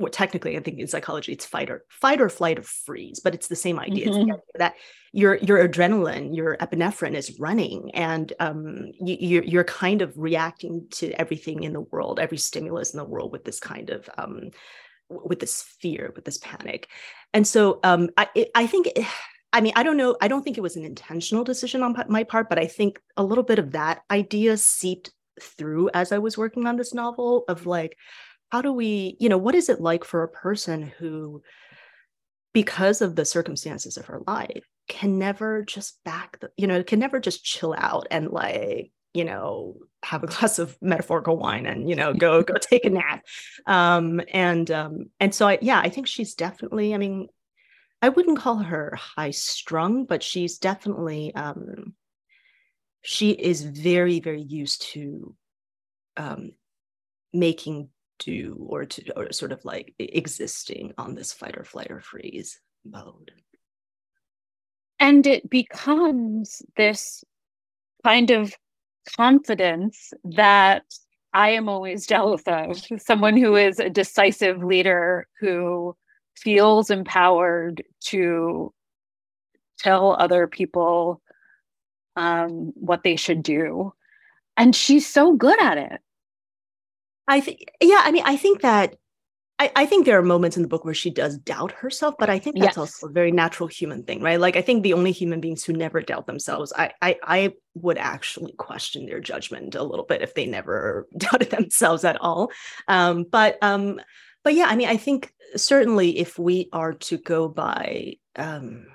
Well, 0.00 0.10
technically, 0.10 0.56
I 0.56 0.60
think 0.60 0.78
in 0.78 0.86
psychology, 0.86 1.32
it's 1.32 1.44
fight 1.44 1.68
or 1.68 1.84
fight 1.90 2.20
or 2.22 2.30
flight 2.30 2.58
or 2.58 2.62
freeze, 2.62 3.20
but 3.20 3.34
it's 3.34 3.48
the 3.48 3.56
same 3.56 3.78
idea. 3.78 4.08
Mm-hmm. 4.08 4.30
that 4.54 4.74
your 5.12 5.36
your 5.36 5.68
adrenaline, 5.68 6.34
your 6.34 6.56
epinephrine 6.56 7.14
is 7.14 7.38
running, 7.38 7.90
and 7.94 8.32
um, 8.40 8.92
you, 8.98 9.42
you're 9.44 9.64
kind 9.64 10.00
of 10.00 10.16
reacting 10.16 10.86
to 10.92 11.12
everything 11.20 11.64
in 11.64 11.74
the 11.74 11.82
world, 11.82 12.18
every 12.18 12.38
stimulus 12.38 12.94
in 12.94 12.98
the 12.98 13.04
world, 13.04 13.30
with 13.30 13.44
this 13.44 13.60
kind 13.60 13.90
of 13.90 14.08
um, 14.16 14.50
with 15.10 15.40
this 15.40 15.62
fear, 15.62 16.12
with 16.14 16.24
this 16.24 16.38
panic. 16.38 16.88
And 17.34 17.46
so 17.46 17.80
um, 17.84 18.08
I, 18.16 18.28
it, 18.34 18.50
I 18.54 18.66
think, 18.66 18.88
I 19.52 19.60
mean, 19.60 19.72
I 19.76 19.82
don't 19.82 19.96
know, 19.96 20.16
I 20.20 20.28
don't 20.28 20.42
think 20.42 20.56
it 20.56 20.62
was 20.62 20.76
an 20.76 20.84
intentional 20.84 21.44
decision 21.44 21.82
on 21.82 21.94
my 22.08 22.22
part, 22.22 22.48
but 22.48 22.58
I 22.58 22.66
think 22.66 23.00
a 23.16 23.24
little 23.24 23.44
bit 23.44 23.58
of 23.58 23.72
that 23.72 24.02
idea 24.10 24.56
seeped 24.56 25.10
through 25.42 25.90
as 25.92 26.12
I 26.12 26.18
was 26.18 26.38
working 26.38 26.66
on 26.66 26.76
this 26.76 26.94
novel 26.94 27.44
of 27.48 27.66
like, 27.66 27.96
how 28.50 28.62
do 28.62 28.72
we, 28.72 29.16
you 29.20 29.28
know, 29.28 29.38
what 29.38 29.54
is 29.54 29.68
it 29.68 29.80
like 29.80 30.04
for 30.04 30.22
a 30.22 30.28
person 30.28 30.82
who, 30.98 31.42
because 32.52 33.00
of 33.00 33.16
the 33.16 33.24
circumstances 33.24 33.96
of 33.96 34.06
her 34.06 34.22
life, 34.26 34.64
can 34.88 35.18
never 35.18 35.62
just 35.62 36.02
back 36.04 36.40
the, 36.40 36.50
you 36.56 36.66
know, 36.66 36.82
can 36.82 36.98
never 36.98 37.20
just 37.20 37.44
chill 37.44 37.74
out 37.78 38.06
and 38.10 38.30
like 38.30 38.90
you 39.14 39.24
know 39.24 39.76
have 40.02 40.22
a 40.22 40.26
glass 40.28 40.58
of 40.58 40.76
metaphorical 40.80 41.36
wine 41.36 41.66
and 41.66 41.88
you 41.88 41.96
know 41.96 42.12
go 42.12 42.42
go 42.42 42.54
take 42.54 42.84
a 42.84 42.90
nap. 42.90 43.24
Um 43.66 44.20
and 44.32 44.70
um 44.70 45.10
and 45.18 45.34
so 45.34 45.48
i 45.48 45.58
yeah 45.60 45.80
i 45.80 45.88
think 45.88 46.06
she's 46.06 46.34
definitely 46.34 46.94
i 46.94 46.98
mean 46.98 47.28
i 48.02 48.08
wouldn't 48.08 48.38
call 48.38 48.58
her 48.58 48.96
high 48.96 49.30
strung 49.30 50.04
but 50.04 50.22
she's 50.22 50.58
definitely 50.58 51.34
um 51.34 51.94
she 53.02 53.30
is 53.30 53.62
very 53.62 54.20
very 54.20 54.42
used 54.42 54.82
to 54.92 55.34
um 56.16 56.52
making 57.32 57.88
do 58.20 58.56
or 58.68 58.84
to 58.84 59.12
or 59.16 59.32
sort 59.32 59.50
of 59.50 59.64
like 59.64 59.92
existing 59.98 60.92
on 60.96 61.14
this 61.14 61.32
fight 61.32 61.56
or 61.56 61.64
flight 61.64 61.90
or 61.90 62.00
freeze 62.00 62.60
mode 62.84 63.32
and 65.00 65.26
it 65.26 65.48
becomes 65.50 66.62
this 66.76 67.24
kind 68.04 68.30
of 68.30 68.54
confidence 69.16 70.12
that 70.24 70.84
I 71.32 71.50
am 71.50 71.68
always 71.68 72.06
jealous 72.06 72.42
of 72.46 72.82
someone 72.98 73.36
who 73.36 73.56
is 73.56 73.78
a 73.78 73.88
decisive 73.88 74.62
leader 74.62 75.26
who 75.40 75.96
feels 76.36 76.90
empowered 76.90 77.82
to 78.06 78.72
tell 79.78 80.16
other 80.18 80.46
people 80.46 81.22
um, 82.16 82.72
what 82.74 83.02
they 83.02 83.16
should 83.16 83.42
do. 83.42 83.92
And 84.56 84.74
she's 84.74 85.06
so 85.06 85.34
good 85.34 85.60
at 85.60 85.78
it. 85.78 86.00
I 87.30 87.40
think, 87.40 87.70
yeah, 87.80 88.02
I 88.02 88.10
mean, 88.10 88.24
I 88.26 88.36
think 88.36 88.62
that 88.62 88.96
I, 89.60 89.70
I, 89.76 89.86
think 89.86 90.04
there 90.04 90.18
are 90.18 90.22
moments 90.22 90.56
in 90.56 90.62
the 90.62 90.68
book 90.68 90.84
where 90.84 90.94
she 90.94 91.10
does 91.10 91.38
doubt 91.38 91.70
herself, 91.70 92.14
but 92.18 92.28
I 92.28 92.38
think 92.38 92.56
that's 92.56 92.70
yes. 92.70 92.78
also 92.78 93.06
a 93.06 93.12
very 93.12 93.30
natural 93.30 93.68
human 93.68 94.02
thing, 94.02 94.20
right? 94.20 94.40
Like 94.40 94.56
I 94.56 94.62
think 94.62 94.82
the 94.82 94.94
only 94.94 95.12
human 95.12 95.40
beings 95.40 95.62
who 95.62 95.72
never 95.74 96.00
doubt 96.00 96.26
themselves, 96.26 96.72
I, 96.74 96.92
I 97.00 97.18
I 97.22 97.52
would 97.74 97.98
actually 97.98 98.52
question 98.54 99.06
their 99.06 99.20
judgment 99.20 99.74
a 99.74 99.82
little 99.84 100.06
bit 100.06 100.22
if 100.22 100.34
they 100.34 100.46
never 100.46 101.06
doubted 101.16 101.50
themselves 101.50 102.04
at 102.04 102.20
all. 102.20 102.50
Um, 102.88 103.26
but 103.30 103.58
um, 103.62 104.00
but 104.42 104.54
yeah, 104.54 104.66
I 104.66 104.76
mean, 104.76 104.88
I 104.88 104.96
think 104.96 105.32
certainly 105.56 106.18
if 106.18 106.38
we 106.38 106.68
are 106.72 106.94
to 106.94 107.18
go 107.18 107.46
by 107.48 108.14
um, 108.34 108.86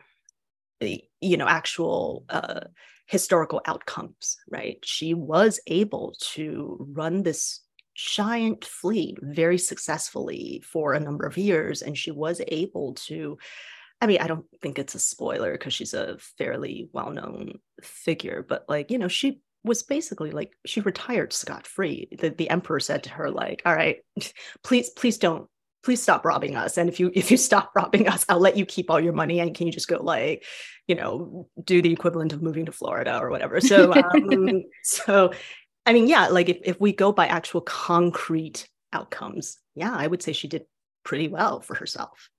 you 0.82 1.38
know 1.38 1.48
actual 1.48 2.26
uh, 2.28 2.62
historical 3.06 3.62
outcomes, 3.66 4.38
right? 4.50 4.80
She 4.84 5.14
was 5.14 5.60
able 5.68 6.16
to 6.34 6.88
run 6.92 7.24
this 7.24 7.62
giant 7.96 8.66
fleet 8.66 9.18
very 9.22 9.58
successful,ly 9.58 10.60
for 10.64 10.94
a 10.94 11.00
number 11.00 11.26
of 11.26 11.38
years. 11.38 11.82
And 11.82 11.98
she 11.98 12.12
was 12.12 12.42
able 12.48 12.94
to, 13.06 13.38
I 14.02 14.08
mean, 14.08 14.20
I 14.20 14.28
don't 14.28 14.46
think 14.62 14.78
it's 14.78 14.96
a 14.96 15.00
spoiler 15.00 15.54
because 15.54 15.74
she's 15.74 15.94
a 15.94 16.18
fairly 16.38 16.90
well 16.94 17.12
known 17.12 17.60
figure, 17.82 18.46
but 18.48 18.66
like, 18.68 18.92
you 18.92 18.98
know, 18.98 19.08
she 19.08 19.42
was 19.64 19.82
basically 19.82 20.32
like 20.32 20.52
she 20.66 20.82
retired 20.82 21.34
scot 21.34 21.66
free. 21.66 22.10
The, 22.20 22.30
the 22.30 22.50
emperor 22.50 22.80
said 22.80 23.04
to 23.04 23.10
her, 23.12 23.32
like, 23.32 23.62
all 23.66 23.76
right, 23.76 23.98
please, 24.64 24.90
please 24.92 25.18
don't 25.18 25.50
please 25.86 26.02
stop 26.02 26.26
robbing 26.26 26.56
us 26.56 26.80
and 26.80 26.90
if 26.90 27.00
you 27.00 27.12
if 27.14 27.30
you 27.30 27.38
stop 27.38 27.72
robbing 27.76 28.08
us 28.08 28.26
i'll 28.28 28.40
let 28.40 28.58
you 28.58 28.66
keep 28.66 28.90
all 28.90 29.00
your 29.00 29.14
money 29.14 29.40
and 29.40 29.54
can 29.54 29.68
you 29.68 29.72
just 29.72 29.88
go 29.88 30.02
like 30.02 30.44
you 30.88 30.96
know 30.96 31.48
do 31.64 31.80
the 31.80 31.94
equivalent 31.94 32.34
of 32.34 32.42
moving 32.42 32.66
to 32.66 32.72
florida 32.72 33.20
or 33.20 33.30
whatever 33.30 33.62
so 33.62 33.94
um, 33.94 34.64
so 34.84 35.32
I 35.86 35.94
mean, 35.94 36.08
yeah, 36.08 36.28
like 36.28 36.50
if, 36.50 36.58
if 36.64 36.80
we 36.80 36.94
go 36.94 37.12
by 37.12 37.28
actual 37.28 37.62
concrete 37.62 38.68
outcomes, 38.94 39.60
yeah, 39.76 39.94
I 39.96 40.08
would 40.08 40.24
say 40.24 40.34
she 40.34 40.48
did 40.48 40.66
pretty 41.04 41.28
well 41.28 41.62
for 41.62 41.76
herself. 41.76 42.30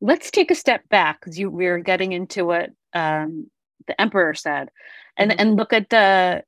Let's 0.00 0.30
take 0.30 0.50
a 0.50 0.54
step 0.54 0.88
back 0.88 1.20
because 1.20 1.38
you 1.38 1.50
we're 1.50 1.78
getting 1.78 2.12
into 2.12 2.44
what 2.44 2.70
um, 2.94 3.50
the 3.86 4.00
emperor 4.00 4.34
said, 4.34 4.70
and 5.16 5.30
mm-hmm. 5.30 5.40
and 5.40 5.56
look 5.56 5.72
at 5.72 5.90
the 5.90 6.44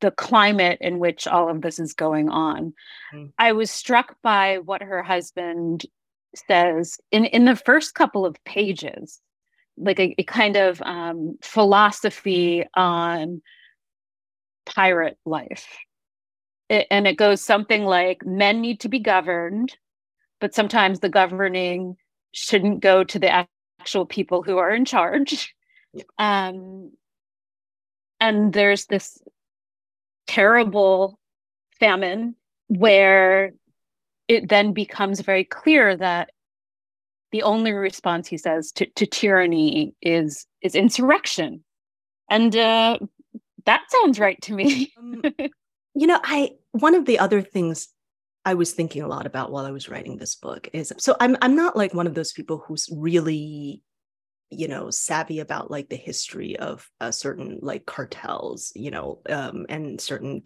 the 0.00 0.10
climate 0.10 0.78
in 0.80 0.98
which 0.98 1.26
all 1.26 1.48
of 1.48 1.62
this 1.62 1.78
is 1.78 1.94
going 1.94 2.28
on. 2.28 2.74
Mm-hmm. 3.14 3.26
I 3.38 3.52
was 3.52 3.70
struck 3.70 4.16
by 4.22 4.58
what 4.58 4.82
her 4.82 5.02
husband 5.02 5.86
says 6.34 6.98
in 7.10 7.24
in 7.26 7.44
the 7.44 7.56
first 7.56 7.94
couple 7.94 8.26
of 8.26 8.42
pages, 8.44 9.20
like 9.76 10.00
a, 10.00 10.14
a 10.18 10.24
kind 10.24 10.56
of 10.56 10.82
um, 10.82 11.38
philosophy 11.42 12.64
on 12.74 13.42
pirate 14.66 15.18
life. 15.24 15.66
It, 16.68 16.86
and 16.90 17.06
it 17.06 17.16
goes 17.16 17.44
something 17.44 17.84
like 17.84 18.24
men 18.24 18.60
need 18.60 18.80
to 18.80 18.88
be 18.88 18.98
governed, 18.98 19.76
but 20.40 20.54
sometimes 20.54 21.00
the 21.00 21.08
governing 21.08 21.96
shouldn't 22.32 22.80
go 22.80 23.04
to 23.04 23.18
the 23.18 23.46
actual 23.80 24.06
people 24.06 24.42
who 24.42 24.58
are 24.58 24.70
in 24.70 24.84
charge. 24.84 25.54
Yeah. 25.92 26.04
Um, 26.18 26.92
and 28.20 28.52
there's 28.52 28.86
this 28.86 29.20
terrible 30.26 31.18
famine 31.78 32.36
where 32.68 33.52
it 34.28 34.48
then 34.48 34.72
becomes 34.72 35.20
very 35.20 35.44
clear 35.44 35.96
that 35.96 36.30
the 37.32 37.42
only 37.42 37.72
response 37.72 38.28
he 38.28 38.36
says 38.36 38.70
to, 38.72 38.86
to 38.86 39.06
tyranny 39.06 39.94
is 40.00 40.46
is 40.62 40.74
insurrection 40.74 41.64
and 42.30 42.56
uh, 42.56 42.98
that 43.66 43.84
sounds 43.88 44.18
right 44.18 44.40
to 44.42 44.52
me. 44.52 44.92
um, 44.98 45.22
you 45.94 46.06
know, 46.06 46.20
I 46.22 46.52
one 46.72 46.94
of 46.94 47.04
the 47.04 47.18
other 47.18 47.42
things 47.42 47.88
I 48.44 48.54
was 48.54 48.72
thinking 48.72 49.02
a 49.02 49.08
lot 49.08 49.26
about 49.26 49.52
while 49.52 49.66
I 49.66 49.70
was 49.70 49.88
writing 49.88 50.16
this 50.16 50.34
book 50.34 50.68
is 50.72 50.92
so 50.98 51.16
I'm 51.20 51.36
I'm 51.42 51.56
not 51.56 51.76
like 51.76 51.94
one 51.94 52.06
of 52.06 52.14
those 52.14 52.32
people 52.32 52.64
who's 52.66 52.88
really 52.92 53.82
you 54.52 54.68
know 54.68 54.90
savvy 54.90 55.40
about 55.40 55.70
like 55.70 55.88
the 55.88 55.96
history 55.96 56.58
of 56.58 56.88
certain 57.10 57.58
like 57.62 57.86
cartels 57.86 58.70
you 58.76 58.90
know 58.90 59.20
um 59.30 59.64
and 59.70 60.00
certain 60.00 60.42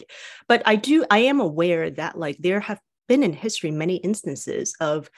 but 0.48 0.62
i 0.64 0.76
do 0.76 1.04
i 1.10 1.18
am 1.18 1.40
aware 1.40 1.90
that 1.90 2.16
like 2.16 2.36
there 2.38 2.60
have 2.60 2.80
been 3.08 3.24
in 3.24 3.32
history 3.32 3.70
many 3.70 3.96
instances 3.96 4.74
of 4.80 5.10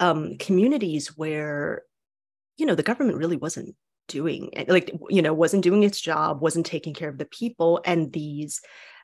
um 0.00 0.36
communities 0.38 1.16
where 1.16 1.82
you 2.56 2.66
know 2.66 2.74
the 2.74 2.82
government 2.82 3.18
really 3.18 3.36
wasn't 3.36 3.74
doing 4.08 4.50
like 4.68 4.90
you 5.08 5.22
know 5.22 5.32
wasn't 5.32 5.62
doing 5.62 5.82
its 5.82 6.00
job 6.00 6.40
wasn't 6.40 6.66
taking 6.66 6.94
care 6.94 7.08
of 7.08 7.18
the 7.18 7.24
people 7.24 7.80
and 7.84 8.12
these 8.12 8.60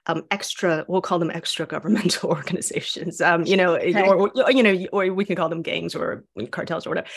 um, 0.07 0.25
extra 0.30 0.85
we'll 0.88 1.02
call 1.02 1.19
them 1.19 1.30
extra 1.30 1.66
governmental 1.66 2.30
organizations 2.37 3.21
um, 3.21 3.45
you 3.45 3.57
know 3.57 3.76
okay. 3.76 4.09
or, 4.09 4.30
or, 4.30 4.50
you 4.50 4.62
know 4.62 4.87
or 4.92 5.12
we 5.12 5.25
can 5.25 5.37
call 5.37 5.49
them 5.49 5.62
gangs 5.62 5.95
or 5.95 6.25
cartels 6.50 6.87
or 6.87 6.90
whatever 6.90 7.09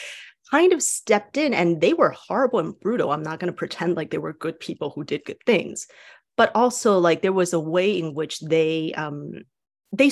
kind 0.51 0.73
of 0.73 0.83
stepped 0.83 1.37
in 1.37 1.53
and 1.53 1.81
they 1.81 1.93
were 1.93 2.11
horrible 2.11 2.59
and 2.59 2.79
brutal 2.79 3.11
i'm 3.11 3.23
not 3.23 3.39
going 3.39 3.51
to 3.51 3.57
pretend 3.57 3.95
like 3.95 4.11
they 4.11 4.17
were 4.17 4.33
good 4.33 4.59
people 4.59 4.89
who 4.89 5.03
did 5.03 5.25
good 5.25 5.39
things 5.45 5.87
but 6.35 6.51
also 6.55 6.99
like 6.99 7.21
there 7.21 7.33
was 7.33 7.53
a 7.53 7.59
way 7.59 7.97
in 7.97 8.13
which 8.13 8.39
they 8.41 8.93
um 8.93 9.31
they 9.91 10.11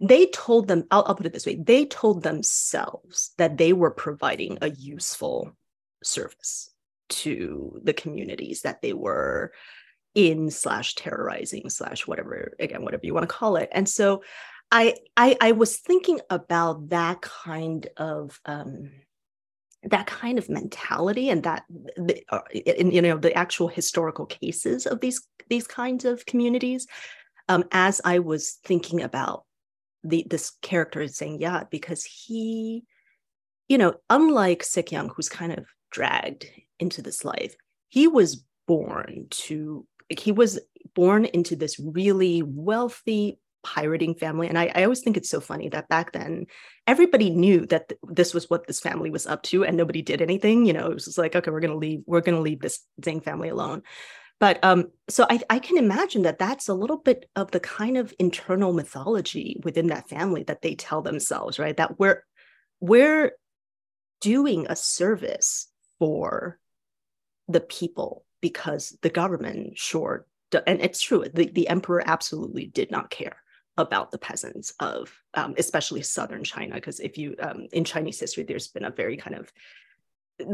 they 0.00 0.26
told 0.26 0.68
them 0.68 0.84
I'll, 0.90 1.04
I'll 1.06 1.14
put 1.14 1.26
it 1.26 1.32
this 1.32 1.46
way 1.46 1.56
they 1.56 1.86
told 1.86 2.22
themselves 2.22 3.32
that 3.38 3.56
they 3.56 3.72
were 3.72 3.90
providing 3.90 4.58
a 4.60 4.70
useful 4.70 5.56
service 6.02 6.71
to 7.12 7.80
the 7.82 7.92
communities 7.92 8.62
that 8.62 8.82
they 8.82 8.92
were 8.92 9.52
in 10.14 10.50
slash 10.50 10.94
terrorizing 10.94 11.70
slash 11.70 12.06
whatever 12.06 12.54
again 12.60 12.82
whatever 12.82 13.04
you 13.04 13.14
want 13.14 13.28
to 13.28 13.34
call 13.34 13.56
it. 13.56 13.68
And 13.72 13.88
so 13.88 14.22
I, 14.72 14.94
I 15.18 15.36
i 15.40 15.52
was 15.52 15.76
thinking 15.76 16.18
about 16.30 16.88
that 16.88 17.20
kind 17.20 17.86
of 17.98 18.40
um 18.46 18.90
that 19.84 20.06
kind 20.06 20.38
of 20.38 20.48
mentality 20.48 21.28
and 21.28 21.42
that 21.42 21.64
the, 21.96 22.22
uh, 22.30 22.40
in, 22.52 22.90
you 22.90 23.02
know 23.02 23.18
the 23.18 23.34
actual 23.34 23.68
historical 23.68 24.26
cases 24.26 24.86
of 24.86 25.00
these 25.00 25.20
these 25.48 25.66
kinds 25.66 26.04
of 26.04 26.24
communities 26.24 26.86
um, 27.48 27.64
as 27.72 28.00
I 28.04 28.20
was 28.20 28.58
thinking 28.64 29.02
about 29.02 29.44
the 30.04 30.26
this 30.30 30.52
character 30.62 31.02
is 31.02 31.16
saying 31.16 31.40
yeah 31.40 31.64
because 31.70 32.04
he 32.04 32.84
you 33.68 33.76
know 33.76 33.94
unlike 34.08 34.64
Shek 34.64 34.86
Yeung 34.86 35.10
who's 35.14 35.28
kind 35.28 35.52
of 35.52 35.66
dragged 35.90 36.46
into 36.82 37.00
this 37.00 37.24
life 37.24 37.54
he 37.88 38.06
was 38.06 38.44
born 38.66 39.26
to 39.30 39.86
he 40.08 40.32
was 40.32 40.60
born 40.94 41.24
into 41.24 41.56
this 41.56 41.78
really 41.78 42.42
wealthy 42.42 43.38
pirating 43.62 44.14
family. 44.14 44.48
And 44.48 44.58
I, 44.58 44.72
I, 44.74 44.82
always 44.82 45.00
think 45.00 45.16
it's 45.16 45.30
so 45.30 45.40
funny 45.40 45.68
that 45.68 45.88
back 45.88 46.12
then 46.12 46.46
everybody 46.86 47.30
knew 47.30 47.64
that 47.66 47.88
th- 47.88 48.00
this 48.08 48.34
was 48.34 48.50
what 48.50 48.66
this 48.66 48.80
family 48.80 49.10
was 49.10 49.26
up 49.26 49.42
to 49.44 49.64
and 49.64 49.76
nobody 49.76 50.02
did 50.02 50.20
anything. 50.20 50.66
You 50.66 50.72
know, 50.72 50.86
it 50.86 50.94
was 50.94 51.04
just 51.04 51.18
like, 51.18 51.36
okay, 51.36 51.50
we're 51.50 51.60
gonna 51.60 51.76
leave, 51.76 52.02
we're 52.06 52.20
gonna 52.20 52.40
leave 52.40 52.60
this 52.60 52.80
Zhang 53.00 53.22
family 53.22 53.48
alone. 53.48 53.82
But 54.40 54.58
um, 54.64 54.90
so 55.08 55.26
I, 55.30 55.40
I 55.48 55.60
can 55.60 55.78
imagine 55.78 56.22
that 56.22 56.40
that's 56.40 56.68
a 56.68 56.74
little 56.74 56.96
bit 56.96 57.30
of 57.36 57.52
the 57.52 57.60
kind 57.60 57.96
of 57.96 58.12
internal 58.18 58.72
mythology 58.72 59.60
within 59.62 59.86
that 59.88 60.08
family 60.08 60.42
that 60.44 60.62
they 60.62 60.74
tell 60.74 61.00
themselves, 61.00 61.60
right? 61.60 61.76
That 61.76 62.00
we're 62.00 62.24
we're 62.80 63.32
doing 64.20 64.66
a 64.68 64.74
service 64.74 65.68
for 66.00 66.58
the 67.52 67.60
people 67.60 68.24
because 68.40 68.96
the 69.02 69.10
government 69.10 69.78
sure 69.78 70.26
and 70.66 70.80
it's 70.80 71.00
true 71.00 71.24
the, 71.32 71.50
the 71.50 71.68
emperor 71.68 72.02
absolutely 72.06 72.66
did 72.66 72.90
not 72.90 73.10
care 73.10 73.36
about 73.78 74.10
the 74.10 74.18
peasants 74.18 74.74
of 74.80 75.10
um, 75.34 75.54
especially 75.56 76.02
southern 76.02 76.44
china 76.44 76.74
because 76.74 77.00
if 77.00 77.16
you 77.16 77.34
um, 77.40 77.66
in 77.72 77.84
chinese 77.84 78.20
history 78.20 78.42
there's 78.44 78.68
been 78.68 78.84
a 78.84 78.90
very 78.90 79.16
kind 79.16 79.36
of 79.36 79.50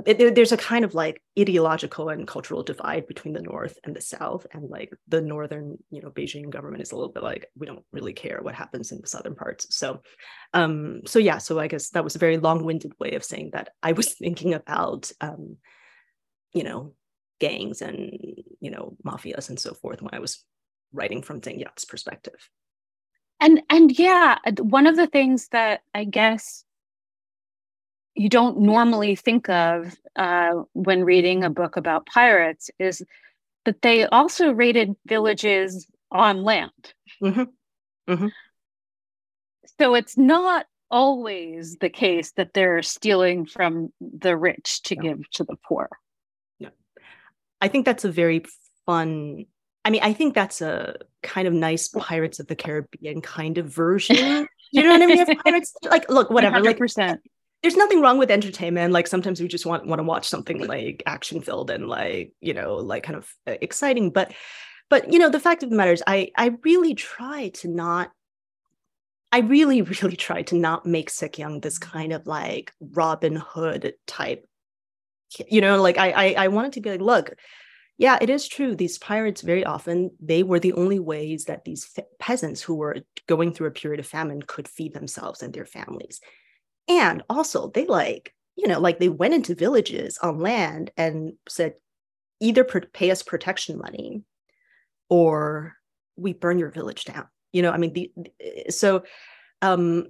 there, 0.05 0.31
there's 0.31 0.53
a 0.53 0.57
kind 0.57 0.85
of 0.85 0.95
like 0.95 1.23
ideological 1.39 2.09
and 2.09 2.27
cultural 2.27 2.63
divide 2.63 3.07
between 3.07 3.35
the 3.35 3.43
north 3.43 3.79
and 3.85 3.95
the 3.95 4.01
south 4.01 4.47
and 4.53 4.69
like 4.69 4.93
the 5.07 5.21
northern 5.21 5.79
you 5.91 6.03
know 6.03 6.11
beijing 6.11 6.51
government 6.51 6.83
is 6.83 6.93
a 6.93 6.97
little 6.97 7.13
bit 7.13 7.23
like 7.23 7.47
we 7.57 7.67
don't 7.67 7.85
really 7.93 8.13
care 8.13 8.41
what 8.43 8.55
happens 8.55 8.93
in 8.93 9.01
the 9.01 9.07
southern 9.07 9.35
parts. 9.35 9.75
So 9.75 10.03
um 10.55 11.03
so 11.07 11.19
yeah 11.19 11.39
so 11.39 11.59
i 11.59 11.69
guess 11.69 11.91
that 11.91 12.05
was 12.05 12.17
a 12.17 12.21
very 12.21 12.39
long-winded 12.39 12.93
way 12.99 13.13
of 13.13 13.25
saying 13.25 13.51
that 13.53 13.71
i 13.83 13.93
was 13.93 14.15
thinking 14.15 14.55
about 14.55 15.11
um 15.21 15.57
you 16.53 16.63
know 16.63 16.93
gangs 17.41 17.83
and 17.83 18.17
you 18.61 18.71
know 18.71 18.97
mafias 19.05 19.49
and 19.49 19.59
so 19.59 19.75
forth 19.75 20.03
when 20.03 20.15
i 20.15 20.19
was 20.19 20.45
writing 20.93 21.23
from 21.23 21.41
Yat's 21.45 21.85
perspective 21.85 22.49
and 23.41 23.63
and 23.71 23.99
yeah 23.99 24.39
one 24.61 24.87
of 24.87 24.97
the 24.97 25.07
things 25.07 25.49
that 25.49 25.83
i 25.95 26.05
guess 26.05 26.65
you 28.15 28.29
don't 28.29 28.59
normally 28.59 29.15
think 29.15 29.49
of 29.49 29.95
uh, 30.17 30.51
when 30.73 31.05
reading 31.05 31.45
a 31.45 31.51
book 31.51 31.77
about 31.77 32.05
pirates 32.07 32.69
is 32.81 33.01
that 33.65 33.81
they 33.83 34.07
also 34.07 34.51
raided 34.51 34.97
villages 35.07 35.87
on 36.11 36.43
land 36.43 36.95
mm-hmm. 37.23 37.43
Mm-hmm. 38.13 38.29
so 39.79 39.95
it's 39.95 40.17
not 40.17 40.67
always 40.91 41.77
the 41.77 41.91
case 41.91 42.33
that 42.33 42.55
they're 42.55 42.83
stealing 42.83 43.45
from 43.45 43.93
the 44.01 44.37
rich 44.37 44.83
to 44.85 44.97
give 44.97 45.31
to 45.33 45.45
the 45.45 45.57
poor 45.69 45.89
i 47.61 47.69
think 47.69 47.85
that's 47.85 48.05
a 48.05 48.13
very 48.13 48.45
fun 48.87 49.47
I 49.85 49.91
mean, 49.91 50.03
I 50.03 50.13
think 50.13 50.35
that's 50.35 50.61
a 50.61 50.97
kind 51.23 51.49
of 51.49 51.55
nice 51.55 51.89
Pirates 51.89 52.41
of 52.41 52.47
the 52.47 52.57
Caribbean 52.57 53.23
kind 53.23 53.57
of 53.57 53.73
version. 53.73 54.47
you 54.71 54.83
know 54.83 54.91
what 54.91 55.01
I 55.01 55.07
mean? 55.07 55.39
Pirates, 55.39 55.73
like, 55.83 56.11
look, 56.11 56.29
whatever. 56.29 56.61
100%. 56.61 56.99
Like, 56.99 57.21
there's 57.63 57.77
nothing 57.77 58.01
wrong 58.01 58.19
with 58.19 58.31
entertainment. 58.31 58.93
Like 58.93 59.07
sometimes 59.07 59.41
we 59.41 59.49
just 59.49 59.67
want 59.67 59.87
want 59.87 59.99
to 59.99 60.05
watch 60.05 60.29
something 60.29 60.67
like 60.67 61.03
action 61.07 61.41
filled 61.41 61.71
and 61.71 61.89
like 61.89 62.33
you 62.41 62.55
know 62.55 62.77
like 62.77 63.03
kind 63.03 63.17
of 63.17 63.29
uh, 63.47 63.57
exciting. 63.61 64.11
But 64.11 64.33
but 64.91 65.13
you 65.13 65.19
know 65.19 65.29
the 65.29 65.41
fact 65.41 65.63
of 65.63 65.71
the 65.71 65.77
matter 65.77 65.93
is, 65.93 66.03
I 66.07 66.31
I 66.37 66.53
really 66.65 66.95
try 66.95 67.49
to 67.55 67.69
not. 67.69 68.11
I 69.31 69.41
really 69.41 69.83
really 70.03 70.17
try 70.17 70.43
to 70.43 70.55
not 70.55 70.87
make 70.87 71.11
Shek 71.11 71.33
Yeung 71.33 71.61
this 71.61 71.79
kind 71.79 72.13
of 72.13 72.27
like 72.27 72.73
Robin 72.81 73.37
Hood 73.37 73.95
type. 74.07 74.48
You 75.49 75.61
know, 75.61 75.81
like 75.83 75.99
I 75.99 76.11
I, 76.11 76.35
I 76.45 76.49
wanted 76.49 76.73
to 76.73 76.81
be 76.81 76.91
like, 76.91 77.01
look, 77.01 77.35
yeah, 77.99 78.19
it 78.21 78.31
is 78.31 78.47
true. 78.47 78.75
These 78.75 78.99
pirates 78.99 79.43
very 79.43 79.65
often 79.65 80.11
they 80.21 80.43
were 80.43 80.61
the 80.61 80.73
only 80.75 81.01
ways 81.01 81.45
that 81.45 81.65
these 81.65 81.85
fe- 81.85 82.07
peasants 82.19 82.63
who 82.63 82.77
were 82.77 82.99
going 83.27 83.53
through 83.53 83.67
a 83.67 83.73
period 83.73 84.01
of 84.01 84.07
famine 84.07 84.41
could 84.43 84.69
feed 84.69 84.95
themselves 84.95 85.43
and 85.43 85.53
their 85.53 85.67
families. 85.67 86.21
And 86.89 87.23
also, 87.29 87.71
they 87.71 87.85
like, 87.85 88.35
you 88.57 88.67
know, 88.69 88.81
like 88.81 88.99
they 88.99 89.09
went 89.09 89.35
into 89.35 89.55
villages 89.55 90.19
on 90.23 90.39
land 90.39 90.91
and 90.97 91.33
said, 91.49 91.75
either 92.41 92.65
pay 92.65 93.11
us 93.11 93.23
protection 93.23 93.79
money 93.79 94.23
or 95.11 95.75
we 96.17 96.33
burn 96.33 96.59
your 96.59 96.71
village 96.71 97.05
down. 97.05 97.27
You 97.53 97.63
know, 97.63 97.73
I 97.73 97.79
mean, 97.79 97.93
the, 97.93 98.13
so, 98.71 99.03
um, 99.61 100.07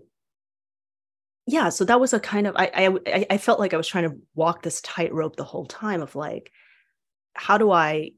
yeah, 1.48 1.70
so 1.70 1.86
that 1.86 1.98
was 1.98 2.12
a 2.12 2.20
kind 2.20 2.46
of, 2.46 2.54
I, 2.56 2.70
I, 3.06 3.26
I 3.30 3.38
felt 3.38 3.58
like 3.58 3.72
I 3.72 3.78
was 3.78 3.88
trying 3.88 4.10
to 4.10 4.18
walk 4.34 4.62
this 4.62 4.82
tightrope 4.82 5.36
the 5.36 5.44
whole 5.44 5.64
time 5.64 6.02
of 6.02 6.14
like, 6.14 6.52
how 7.32 7.56
do 7.56 7.70
I 7.70 8.10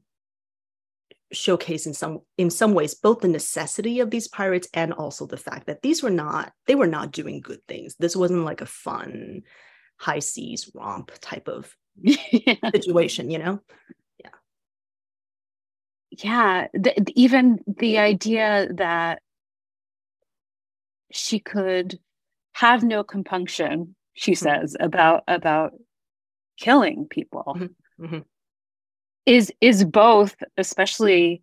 showcase 1.31 1.85
in 1.85 1.93
some 1.93 2.19
in 2.37 2.49
some 2.49 2.73
ways 2.73 2.93
both 2.93 3.21
the 3.21 3.29
necessity 3.29 4.01
of 4.01 4.11
these 4.11 4.27
pirates 4.27 4.67
and 4.73 4.91
also 4.91 5.25
the 5.25 5.37
fact 5.37 5.67
that 5.67 5.81
these 5.81 6.03
were 6.03 6.09
not 6.09 6.51
they 6.67 6.75
were 6.75 6.87
not 6.87 7.13
doing 7.13 7.39
good 7.39 7.65
things. 7.69 7.95
This 7.97 8.17
wasn't 8.17 8.43
like 8.43 8.59
a 8.59 8.65
fun 8.65 9.43
high 9.95 10.19
seas 10.19 10.69
romp 10.75 11.11
type 11.21 11.47
of 11.47 11.73
yeah. 12.01 12.55
situation, 12.73 13.31
you 13.31 13.39
know? 13.39 13.61
Yeah. 14.21 14.29
Yeah, 16.11 16.67
the, 16.73 17.01
even 17.15 17.59
the 17.65 17.99
idea 17.99 18.67
that 18.73 19.21
she 21.13 21.39
could 21.39 21.97
have 22.53 22.83
no 22.83 23.03
compunction, 23.03 23.95
she 24.13 24.33
mm-hmm. 24.33 24.43
says 24.43 24.75
about 24.79 25.23
about 25.27 25.73
killing 26.57 27.07
people. 27.09 27.55
Mm-hmm. 27.57 28.05
Mm-hmm 28.05 28.19
is 29.25 29.51
is 29.61 29.83
both 29.85 30.35
especially 30.57 31.41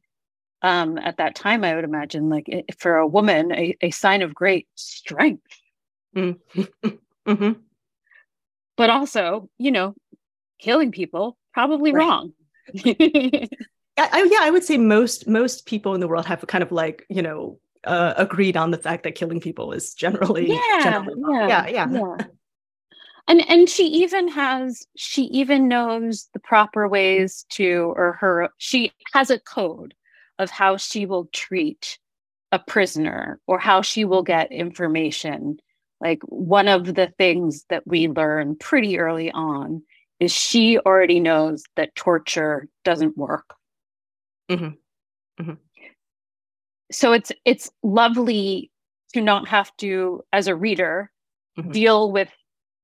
um 0.63 0.99
at 0.99 1.17
that 1.19 1.35
time 1.35 1.65
i 1.65 1.75
would 1.75 1.85
imagine 1.85 2.29
like 2.29 2.49
for 2.79 2.97
a 2.97 3.07
woman 3.07 3.53
a, 3.53 3.77
a 3.81 3.91
sign 3.91 4.23
of 4.23 4.35
great 4.35 4.67
strength 4.75 5.61
mm-hmm. 6.17 6.61
mm-hmm. 7.27 7.53
but 8.77 8.91
also 8.91 9.49
you 9.59 9.71
know 9.71 9.95
killing 10.59 10.91
people 10.91 11.37
probably 11.55 11.93
right. 11.93 12.05
wrong 12.05 12.33
I, 12.85 13.49
I, 13.97 14.29
yeah 14.31 14.41
i 14.43 14.51
would 14.51 14.65
say 14.65 14.77
most 14.77 15.29
most 15.29 15.67
people 15.67 15.95
in 15.95 16.01
the 16.01 16.09
world 16.09 16.27
have 16.27 16.45
kind 16.47 16.63
of 16.63 16.73
like 16.73 17.07
you 17.09 17.23
know 17.23 17.59
uh, 17.89 18.15
agreed 18.17 18.57
on 18.57 18.71
the 18.71 18.79
fact 18.79 19.03
that 19.03 19.15
killing 19.15 19.41
people 19.41 19.73
is 19.73 19.95
generally 19.95 20.49
yeah 20.49 20.81
generally 20.83 21.21
yeah, 21.31 21.49
yeah, 21.49 21.67
yeah. 21.67 21.87
yeah 21.91 22.27
and 23.29 23.49
and 23.49 23.69
she 23.69 23.85
even 23.85 24.27
has 24.27 24.87
she 24.97 25.25
even 25.25 25.69
knows 25.69 26.29
the 26.33 26.41
proper 26.41 26.89
ways 26.89 27.45
to 27.51 27.93
or 27.97 28.15
her 28.15 28.49
she 28.59 28.91
has 29.13 29.31
a 29.31 29.39
code 29.39 29.95
of 30.39 30.51
how 30.51 30.77
she 30.77 31.07
will 31.07 31.27
treat 31.33 31.99
a 32.51 32.59
prisoner 32.59 33.39
or 33.47 33.59
how 33.59 33.83
she 33.83 34.05
will 34.05 34.23
get 34.23 34.51
information 34.51 35.59
like 36.01 36.21
one 36.25 36.69
of 36.69 36.95
the 36.95 37.13
things 37.19 37.65
that 37.69 37.87
we 37.87 38.09
learn 38.09 38.57
pretty 38.57 38.99
early 38.99 39.31
on 39.33 39.83
is 40.19 40.33
she 40.33 40.79
already 40.79 41.21
knows 41.21 41.63
that 41.77 41.95
torture 41.95 42.67
doesn't 42.85 43.17
work 43.17 43.55
mm-hmm. 44.51 45.43
Mm-hmm. 45.43 45.53
So 46.91 47.13
it's 47.13 47.33
it's 47.45 47.71
lovely 47.83 48.71
to 49.15 49.21
not 49.21 49.49
have 49.49 49.75
to 49.79 50.23
as 50.33 50.47
a 50.47 50.57
reader 50.57 51.11
mm-hmm. 51.59 51.71
deal 51.71 52.13
with 52.13 52.29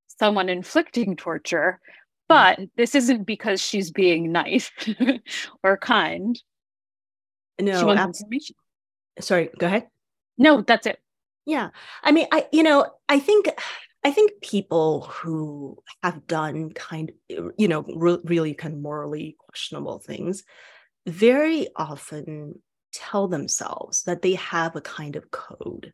someone 0.06 0.48
inflicting 0.48 1.16
torture, 1.16 1.80
but 2.28 2.58
mm-hmm. 2.58 2.64
this 2.76 2.94
isn't 2.94 3.24
because 3.24 3.60
she's 3.60 3.90
being 3.90 4.32
nice 4.32 4.70
or 5.62 5.76
kind. 5.76 6.40
No. 7.60 7.72
Sorry, 9.20 9.50
go 9.58 9.66
ahead. 9.66 9.86
No, 10.38 10.62
that's 10.62 10.86
it. 10.86 10.98
Yeah. 11.46 11.70
I 12.02 12.12
mean, 12.12 12.26
I 12.32 12.46
you 12.52 12.62
know, 12.62 12.86
I 13.08 13.18
think 13.20 13.48
I 14.02 14.10
think 14.10 14.32
people 14.42 15.02
who 15.02 15.78
have 16.02 16.26
done 16.26 16.72
kind 16.72 17.12
you 17.28 17.68
know, 17.68 17.84
re- 17.94 18.18
really 18.24 18.54
kind 18.54 18.74
of 18.74 18.80
morally 18.80 19.36
questionable 19.38 19.98
things 19.98 20.44
very 21.06 21.68
often 21.76 22.60
tell 22.94 23.28
themselves 23.28 24.04
that 24.04 24.22
they 24.22 24.34
have 24.34 24.76
a 24.76 24.80
kind 24.80 25.16
of 25.16 25.30
code 25.30 25.92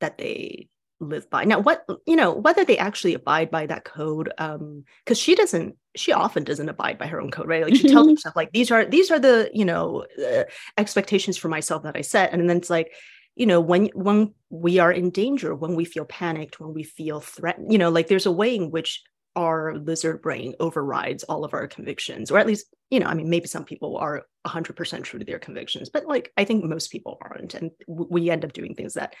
that 0.00 0.18
they 0.18 0.68
live 1.00 1.28
by. 1.28 1.44
Now, 1.44 1.60
what 1.60 1.84
you 2.06 2.16
know, 2.16 2.32
whether 2.32 2.64
they 2.64 2.78
actually 2.78 3.14
abide 3.14 3.50
by 3.50 3.66
that 3.66 3.84
code, 3.84 4.32
um, 4.38 4.84
because 5.04 5.18
she 5.18 5.34
doesn't, 5.34 5.76
she 5.94 6.12
often 6.12 6.44
doesn't 6.44 6.68
abide 6.68 6.98
by 6.98 7.06
her 7.06 7.20
own 7.20 7.30
code, 7.30 7.48
right? 7.48 7.64
Like 7.64 7.74
she 7.74 7.88
tells 7.88 8.08
herself, 8.08 8.36
like 8.36 8.52
these 8.52 8.70
are 8.70 8.84
these 8.84 9.10
are 9.10 9.18
the 9.18 9.50
you 9.52 9.64
know 9.64 10.06
uh, 10.24 10.44
expectations 10.78 11.36
for 11.36 11.48
myself 11.48 11.82
that 11.82 11.96
I 11.96 12.02
set, 12.02 12.32
and 12.32 12.48
then 12.48 12.56
it's 12.56 12.70
like, 12.70 12.92
you 13.34 13.46
know, 13.46 13.60
when 13.60 13.86
when 13.94 14.34
we 14.50 14.78
are 14.78 14.92
in 14.92 15.10
danger, 15.10 15.54
when 15.54 15.74
we 15.74 15.84
feel 15.84 16.04
panicked, 16.04 16.60
when 16.60 16.72
we 16.72 16.82
feel 16.82 17.20
threatened, 17.20 17.72
you 17.72 17.78
know, 17.78 17.90
like 17.90 18.08
there's 18.08 18.26
a 18.26 18.32
way 18.32 18.56
in 18.56 18.70
which 18.70 19.02
our 19.34 19.74
lizard 19.76 20.20
brain 20.22 20.54
overrides 20.60 21.24
all 21.24 21.44
of 21.44 21.54
our 21.54 21.66
convictions, 21.66 22.30
or 22.30 22.38
at 22.38 22.46
least, 22.46 22.66
you 22.90 23.00
know, 23.00 23.06
I 23.06 23.14
mean, 23.14 23.30
maybe 23.30 23.46
some 23.46 23.64
people 23.64 23.96
are 23.96 24.24
100% 24.46 25.04
true 25.04 25.18
to 25.18 25.24
their 25.24 25.38
convictions, 25.38 25.88
but 25.88 26.06
like 26.06 26.32
I 26.36 26.44
think 26.44 26.64
most 26.64 26.90
people 26.90 27.18
aren't, 27.20 27.54
and 27.54 27.70
we 27.86 28.30
end 28.30 28.44
up 28.44 28.52
doing 28.52 28.74
things 28.74 28.94
that 28.94 29.14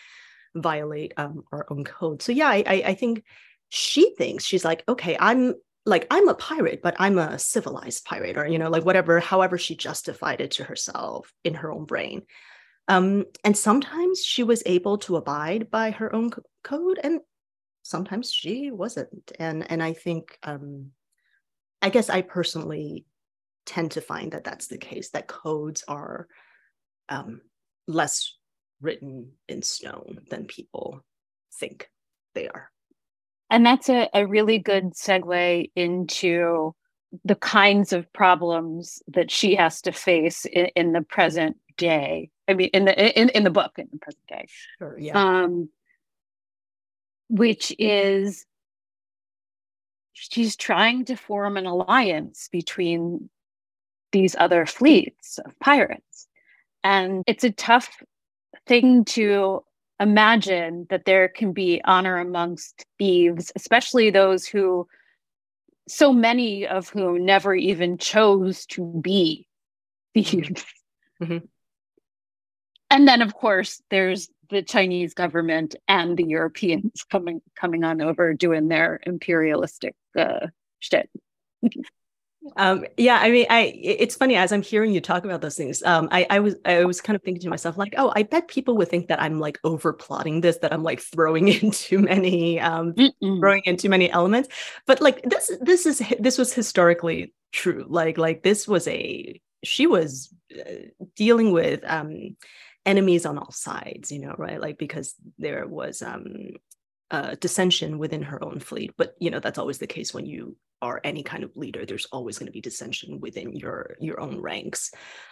violate 0.54 1.14
um, 1.16 1.44
our 1.52 1.66
own 1.70 1.84
code. 1.84 2.22
So 2.22 2.32
yeah, 2.32 2.48
I, 2.48 2.82
I 2.86 2.94
think 2.94 3.24
she 3.70 4.14
thinks 4.16 4.44
she's 4.44 4.64
like, 4.64 4.84
okay, 4.88 5.16
I'm 5.18 5.54
like 5.84 6.06
I'm 6.10 6.28
a 6.28 6.34
pirate, 6.34 6.80
but 6.82 6.94
I'm 6.98 7.18
a 7.18 7.38
civilized 7.38 8.04
pirate, 8.04 8.36
or 8.36 8.46
you 8.46 8.58
know, 8.58 8.70
like 8.70 8.84
whatever, 8.84 9.18
however 9.18 9.58
she 9.58 9.74
justified 9.74 10.40
it 10.40 10.52
to 10.52 10.64
herself 10.64 11.32
in 11.42 11.54
her 11.54 11.72
own 11.72 11.86
brain. 11.86 12.22
Um, 12.88 13.24
and 13.44 13.56
sometimes 13.56 14.24
she 14.24 14.42
was 14.42 14.62
able 14.66 14.98
to 14.98 15.16
abide 15.16 15.70
by 15.70 15.92
her 15.92 16.14
own 16.14 16.30
code, 16.62 17.00
and 17.02 17.20
sometimes 17.82 18.32
she 18.32 18.70
wasn't. 18.70 19.32
And 19.38 19.70
and 19.70 19.82
I 19.82 19.92
think, 19.92 20.38
um, 20.42 20.90
I 21.80 21.90
guess 21.90 22.10
I 22.10 22.22
personally 22.22 23.06
tend 23.66 23.92
to 23.92 24.00
find 24.00 24.32
that 24.32 24.44
that's 24.44 24.68
the 24.68 24.78
case. 24.78 25.10
That 25.10 25.28
codes 25.28 25.84
are 25.88 26.26
um, 27.08 27.40
less 27.86 28.36
written 28.80 29.32
in 29.48 29.62
stone 29.62 30.18
than 30.30 30.46
people 30.46 31.04
think 31.54 31.88
they 32.34 32.48
are. 32.48 32.70
And 33.50 33.66
that's 33.66 33.88
a, 33.88 34.08
a 34.14 34.26
really 34.26 34.58
good 34.58 34.94
segue 34.94 35.70
into 35.76 36.74
the 37.24 37.34
kinds 37.34 37.92
of 37.92 38.10
problems 38.12 39.02
that 39.08 39.30
she 39.30 39.54
has 39.54 39.82
to 39.82 39.92
face 39.92 40.46
in, 40.46 40.66
in 40.74 40.92
the 40.92 41.02
present 41.02 41.58
day. 41.76 42.30
I 42.48 42.54
mean, 42.54 42.70
in 42.72 42.86
the 42.86 43.20
in, 43.20 43.28
in 43.30 43.44
the 43.44 43.50
book 43.50 43.72
in 43.76 43.88
the 43.92 43.98
present 43.98 44.26
day. 44.26 44.46
Sure, 44.78 44.98
yeah. 44.98 45.12
Um, 45.12 45.68
which 47.32 47.74
is 47.78 48.44
she's 50.12 50.54
trying 50.54 51.06
to 51.06 51.16
form 51.16 51.56
an 51.56 51.64
alliance 51.64 52.50
between 52.52 53.30
these 54.12 54.36
other 54.38 54.66
fleets 54.66 55.38
of 55.38 55.58
pirates. 55.58 56.28
And 56.84 57.24
it's 57.26 57.42
a 57.42 57.50
tough 57.50 57.88
thing 58.66 59.06
to 59.06 59.64
imagine 59.98 60.86
that 60.90 61.06
there 61.06 61.26
can 61.26 61.54
be 61.54 61.80
honor 61.84 62.18
amongst 62.18 62.84
thieves, 62.98 63.50
especially 63.56 64.10
those 64.10 64.44
who, 64.44 64.86
so 65.88 66.12
many 66.12 66.66
of 66.66 66.90
whom 66.90 67.24
never 67.24 67.54
even 67.54 67.96
chose 67.96 68.66
to 68.66 69.00
be 69.02 69.48
thieves. 70.12 70.66
Mm-hmm. 71.22 71.46
And 72.90 73.08
then, 73.08 73.22
of 73.22 73.32
course, 73.32 73.80
there's 73.88 74.28
the 74.52 74.62
Chinese 74.62 75.14
government 75.14 75.74
and 75.88 76.16
the 76.16 76.24
Europeans 76.24 77.04
coming 77.10 77.42
coming 77.56 77.84
on 77.84 78.00
over 78.00 78.34
doing 78.34 78.68
their 78.68 79.00
imperialistic 79.04 79.96
uh, 80.16 80.46
shit. 80.78 81.10
Um, 82.56 82.84
yeah, 82.96 83.18
I 83.20 83.30
mean, 83.30 83.46
I 83.50 83.72
it's 83.80 84.16
funny 84.16 84.34
as 84.34 84.52
I'm 84.52 84.62
hearing 84.62 84.92
you 84.92 85.00
talk 85.00 85.24
about 85.24 85.40
those 85.40 85.56
things. 85.56 85.82
Um, 85.84 86.08
I, 86.10 86.26
I 86.28 86.40
was 86.40 86.56
I 86.64 86.84
was 86.84 87.00
kind 87.00 87.14
of 87.14 87.22
thinking 87.22 87.42
to 87.42 87.48
myself 87.48 87.78
like, 87.78 87.94
oh, 87.96 88.12
I 88.16 88.24
bet 88.24 88.48
people 88.48 88.76
would 88.78 88.88
think 88.88 89.08
that 89.08 89.22
I'm 89.22 89.38
like 89.38 89.58
over 89.62 89.92
plotting 89.92 90.40
this, 90.40 90.58
that 90.58 90.72
I'm 90.72 90.82
like 90.82 91.00
throwing 91.00 91.48
in 91.48 91.70
too 91.70 91.98
many, 91.98 92.58
um, 92.58 92.94
Mm-mm. 92.94 93.38
throwing 93.38 93.62
in 93.64 93.76
too 93.76 93.88
many 93.88 94.10
elements. 94.10 94.48
But 94.86 95.00
like 95.00 95.22
this, 95.22 95.52
this 95.60 95.86
is 95.86 96.02
this 96.18 96.36
was 96.36 96.52
historically 96.52 97.32
true. 97.52 97.86
Like 97.88 98.18
like 98.18 98.42
this 98.42 98.66
was 98.66 98.88
a 98.88 99.40
she 99.62 99.86
was 99.86 100.34
uh, 100.52 100.88
dealing 101.14 101.52
with 101.52 101.80
um 101.86 102.36
enemies 102.84 103.26
on 103.26 103.38
all 103.38 103.52
sides, 103.52 104.10
you 104.10 104.20
know, 104.20 104.34
right? 104.38 104.60
Like 104.60 104.78
because 104.78 105.14
there 105.38 105.66
was 105.66 106.02
um 106.02 106.52
dissension 107.40 107.98
within 107.98 108.22
her 108.22 108.42
own 108.42 108.58
fleet. 108.58 108.92
But 108.96 109.14
you 109.18 109.30
know 109.30 109.40
that's 109.40 109.58
always 109.58 109.78
the 109.78 109.86
case 109.86 110.14
when 110.14 110.26
you 110.26 110.56
are 110.80 111.00
any 111.04 111.22
kind 111.22 111.44
of 111.44 111.56
leader. 111.56 111.84
There's 111.84 112.06
always 112.06 112.38
going 112.38 112.46
to 112.46 112.52
be 112.52 112.60
dissension 112.60 113.20
within 113.20 113.54
your 113.54 113.96
your 114.00 114.20
own 114.20 114.40
ranks. 114.40 114.90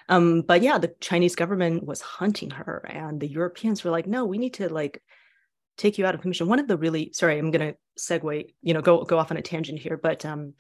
Um, 0.09 0.43
but 0.43 0.63
yeah, 0.63 0.79
the 0.79 0.95
Chinese 1.01 1.35
government 1.35 1.85
was 1.85 2.01
hunting 2.01 2.51
her, 2.51 2.87
and 2.89 3.21
the 3.21 3.29
Europeans 3.29 3.83
were 3.83 3.91
like, 3.91 4.07
"No, 4.07 4.25
we 4.25 4.39
need 4.39 4.55
to 4.55 4.69
like 4.73 5.03
take 5.77 5.99
you 5.99 6.07
out 6.07 6.15
of 6.15 6.21
commission." 6.21 6.49
One 6.49 6.61
of 6.61 6.69
the 6.69 6.77
really 6.77 7.13
sorry, 7.13 7.39
I'm 7.39 7.51
going 7.51 7.73
to 7.73 7.79
segue, 7.99 8.55
you 8.63 8.75
know, 8.75 8.83
go 8.83 9.05
go 9.05 9.19
off 9.19 9.31
on 9.31 9.37
a 9.37 9.43
tangent 9.43 9.79
here, 9.79 9.97
but 9.97 10.25
um, 10.25 10.55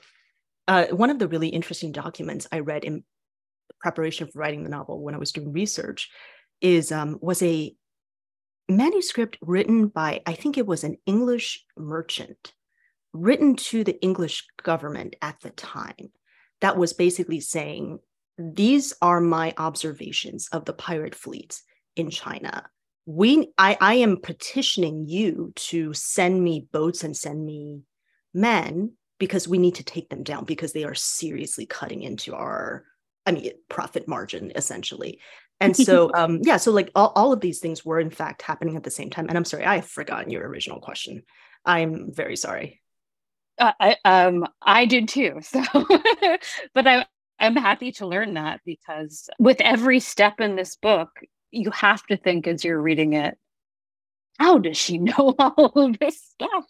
uh, 0.66 0.87
one 0.87 1.11
of 1.11 1.18
the 1.18 1.29
really 1.29 1.48
interesting 1.48 1.92
documents 1.92 2.46
I 2.50 2.61
read 2.61 2.85
in 2.85 3.05
preparation 3.81 4.26
for 4.26 4.38
writing 4.38 4.62
the 4.62 4.70
novel 4.70 5.03
when 5.03 5.14
I 5.14 5.18
was 5.18 5.33
doing 5.33 5.53
research 5.53 6.11
is 6.60 6.92
um, 6.92 7.18
was 7.20 7.42
a 7.42 7.74
manuscript 8.68 9.36
written 9.40 9.88
by, 9.88 10.22
I 10.26 10.34
think 10.34 10.56
it 10.56 10.66
was 10.66 10.84
an 10.84 10.96
English 11.06 11.64
merchant, 11.76 12.52
written 13.12 13.56
to 13.56 13.84
the 13.84 14.00
English 14.02 14.46
government 14.62 15.16
at 15.20 15.40
the 15.40 15.50
time, 15.50 16.12
that 16.60 16.76
was 16.76 16.92
basically 16.92 17.40
saying, 17.40 17.98
These 18.38 18.94
are 19.02 19.20
my 19.20 19.54
observations 19.56 20.48
of 20.52 20.64
the 20.64 20.72
pirate 20.72 21.14
fleets 21.14 21.62
in 21.96 22.10
China. 22.10 22.68
We, 23.06 23.48
I, 23.58 23.76
I 23.80 23.94
am 23.94 24.18
petitioning 24.18 25.08
you 25.08 25.52
to 25.56 25.92
send 25.94 26.42
me 26.42 26.68
boats 26.70 27.02
and 27.02 27.16
send 27.16 27.44
me 27.44 27.82
men 28.32 28.92
because 29.18 29.48
we 29.48 29.58
need 29.58 29.74
to 29.76 29.84
take 29.84 30.08
them 30.10 30.22
down 30.22 30.44
because 30.44 30.72
they 30.72 30.84
are 30.84 30.94
seriously 30.94 31.66
cutting 31.66 32.02
into 32.02 32.34
our 32.34 32.84
I 33.26 33.32
mean, 33.32 33.50
profit 33.68 34.08
margin 34.08 34.52
essentially. 34.54 35.20
And 35.60 35.76
so, 35.76 36.10
um, 36.14 36.40
yeah, 36.42 36.56
so 36.56 36.72
like 36.72 36.90
all, 36.94 37.12
all 37.14 37.32
of 37.32 37.40
these 37.40 37.60
things 37.60 37.84
were 37.84 38.00
in 38.00 38.10
fact 38.10 38.42
happening 38.42 38.76
at 38.76 38.82
the 38.82 38.90
same 38.90 39.10
time. 39.10 39.28
And 39.28 39.36
I'm 39.36 39.44
sorry, 39.44 39.64
I 39.64 39.76
have 39.76 39.86
forgotten 39.86 40.30
your 40.30 40.46
original 40.48 40.80
question. 40.80 41.22
I'm 41.64 42.12
very 42.12 42.36
sorry. 42.36 42.80
Uh, 43.58 43.72
I, 43.78 43.96
um, 44.04 44.46
I 44.62 44.86
did 44.86 45.08
too. 45.08 45.40
So, 45.42 45.62
but 46.74 46.86
I, 46.86 47.06
I'm 47.38 47.56
happy 47.56 47.92
to 47.92 48.06
learn 48.06 48.34
that 48.34 48.60
because 48.64 49.28
with 49.38 49.60
every 49.60 50.00
step 50.00 50.40
in 50.40 50.56
this 50.56 50.76
book, 50.76 51.10
you 51.50 51.70
have 51.70 52.04
to 52.06 52.16
think 52.16 52.46
as 52.46 52.64
you're 52.64 52.80
reading 52.80 53.14
it, 53.14 53.36
how 54.38 54.58
does 54.58 54.76
she 54.76 54.98
know 54.98 55.34
all 55.38 55.72
of 55.74 55.98
this 55.98 56.20
stuff? 56.22 56.64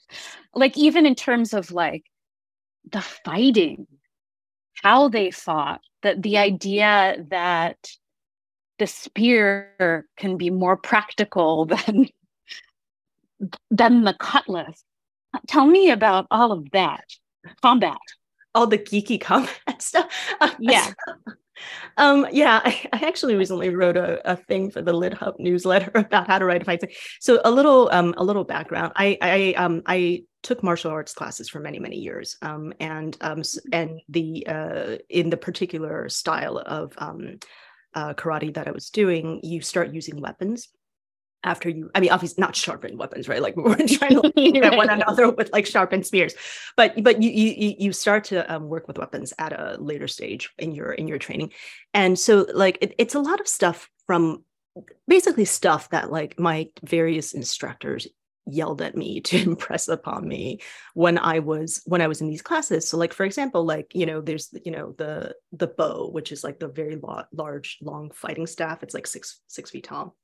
Like, 0.54 0.76
even 0.76 1.06
in 1.06 1.14
terms 1.14 1.54
of 1.54 1.70
like 1.70 2.04
the 2.90 3.00
fighting, 3.00 3.86
how 4.82 5.08
they 5.08 5.30
fought, 5.30 5.80
that 6.02 6.22
the 6.22 6.38
idea 6.38 7.24
that 7.28 7.76
the 8.80 8.86
spear 8.88 10.06
can 10.16 10.36
be 10.36 10.50
more 10.50 10.76
practical 10.76 11.66
than 11.86 12.08
than 13.70 14.04
the 14.04 14.14
cutlass. 14.14 14.82
Tell 15.46 15.66
me 15.66 15.90
about 15.90 16.26
all 16.30 16.50
of 16.50 16.68
that 16.72 17.04
combat. 17.62 17.98
All 18.52 18.66
the 18.66 18.78
geeky 18.78 19.20
combat 19.20 19.54
stuff. 19.78 20.10
Yeah. 20.58 20.92
um, 21.96 22.26
yeah, 22.32 22.60
I, 22.64 22.88
I, 22.92 23.06
actually 23.06 23.36
recently 23.36 23.70
wrote 23.70 23.96
a, 23.96 24.20
a 24.28 24.34
thing 24.34 24.72
for 24.72 24.82
the 24.82 24.92
Lit 24.92 25.14
Hub 25.14 25.36
newsletter 25.38 25.92
about 25.94 26.26
how 26.26 26.38
to 26.38 26.44
write 26.44 26.62
a 26.62 26.64
fight. 26.64 26.82
So 27.20 27.40
a 27.44 27.50
little 27.50 27.88
um, 27.92 28.14
a 28.16 28.24
little 28.24 28.44
background. 28.44 28.92
I 28.96 29.16
I 29.22 29.54
um 29.56 29.82
I 29.86 30.24
took 30.42 30.62
martial 30.62 30.90
arts 30.90 31.14
classes 31.14 31.48
for 31.48 31.60
many 31.60 31.78
many 31.78 31.96
years 31.96 32.36
um, 32.42 32.72
and 32.80 33.16
um, 33.20 33.42
and 33.72 34.00
the 34.08 34.46
uh, 34.48 34.96
in 35.08 35.30
the 35.30 35.36
particular 35.36 36.08
style 36.08 36.58
of 36.58 36.92
um, 36.98 37.38
uh, 37.94 38.14
karate 38.14 38.54
that 38.54 38.68
I 38.68 38.72
was 38.72 38.90
doing, 38.90 39.40
you 39.42 39.60
start 39.60 39.92
using 39.92 40.20
weapons 40.20 40.68
after 41.42 41.68
you 41.68 41.90
i 41.94 42.00
mean 42.00 42.10
obviously 42.10 42.40
not 42.40 42.54
sharpened 42.54 42.98
weapons 42.98 43.28
right? 43.28 43.40
Like 43.42 43.56
we 43.56 43.62
weren't 43.62 43.90
trying 43.90 44.20
to 44.20 44.62
at 44.64 44.76
one 44.76 44.90
another 44.90 45.30
with 45.30 45.50
like 45.52 45.66
sharpened 45.66 46.06
spears. 46.06 46.34
But 46.76 47.02
but 47.02 47.22
you 47.22 47.30
you 47.30 47.74
you 47.78 47.92
start 47.92 48.24
to 48.24 48.52
um, 48.52 48.68
work 48.68 48.86
with 48.88 48.98
weapons 48.98 49.32
at 49.38 49.52
a 49.52 49.76
later 49.80 50.08
stage 50.08 50.50
in 50.58 50.72
your 50.72 50.92
in 50.92 51.08
your 51.08 51.18
training. 51.18 51.52
And 51.94 52.18
so 52.18 52.46
like 52.52 52.78
it, 52.80 52.94
it's 52.98 53.14
a 53.14 53.20
lot 53.20 53.40
of 53.40 53.48
stuff 53.48 53.88
from 54.06 54.44
basically 55.08 55.44
stuff 55.44 55.90
that 55.90 56.12
like 56.12 56.38
my 56.38 56.68
various 56.82 57.32
instructors 57.32 58.06
yelled 58.52 58.82
at 58.82 58.96
me 58.96 59.20
to 59.28 59.36
impress 59.38 59.88
upon 59.88 60.26
me 60.26 60.60
when 60.94 61.18
i 61.18 61.38
was 61.38 61.82
when 61.86 62.00
i 62.00 62.08
was 62.08 62.20
in 62.20 62.28
these 62.28 62.42
classes. 62.42 62.88
So 62.88 62.96
like 62.96 63.12
for 63.12 63.24
example 63.24 63.64
like 63.64 63.94
you 63.94 64.06
know 64.06 64.20
there's 64.20 64.52
you 64.64 64.72
know 64.72 64.94
the 64.98 65.34
the 65.52 65.66
bo 65.66 66.08
which 66.10 66.32
is 66.32 66.44
like 66.44 66.58
the 66.58 66.68
very 66.68 66.96
lo- 66.96 67.24
large 67.32 67.78
long 67.82 68.10
fighting 68.10 68.46
staff. 68.46 68.82
It's 68.82 68.94
like 68.94 69.06
six 69.06 69.40
six 69.46 69.70
feet 69.70 69.84
tall. 69.84 70.16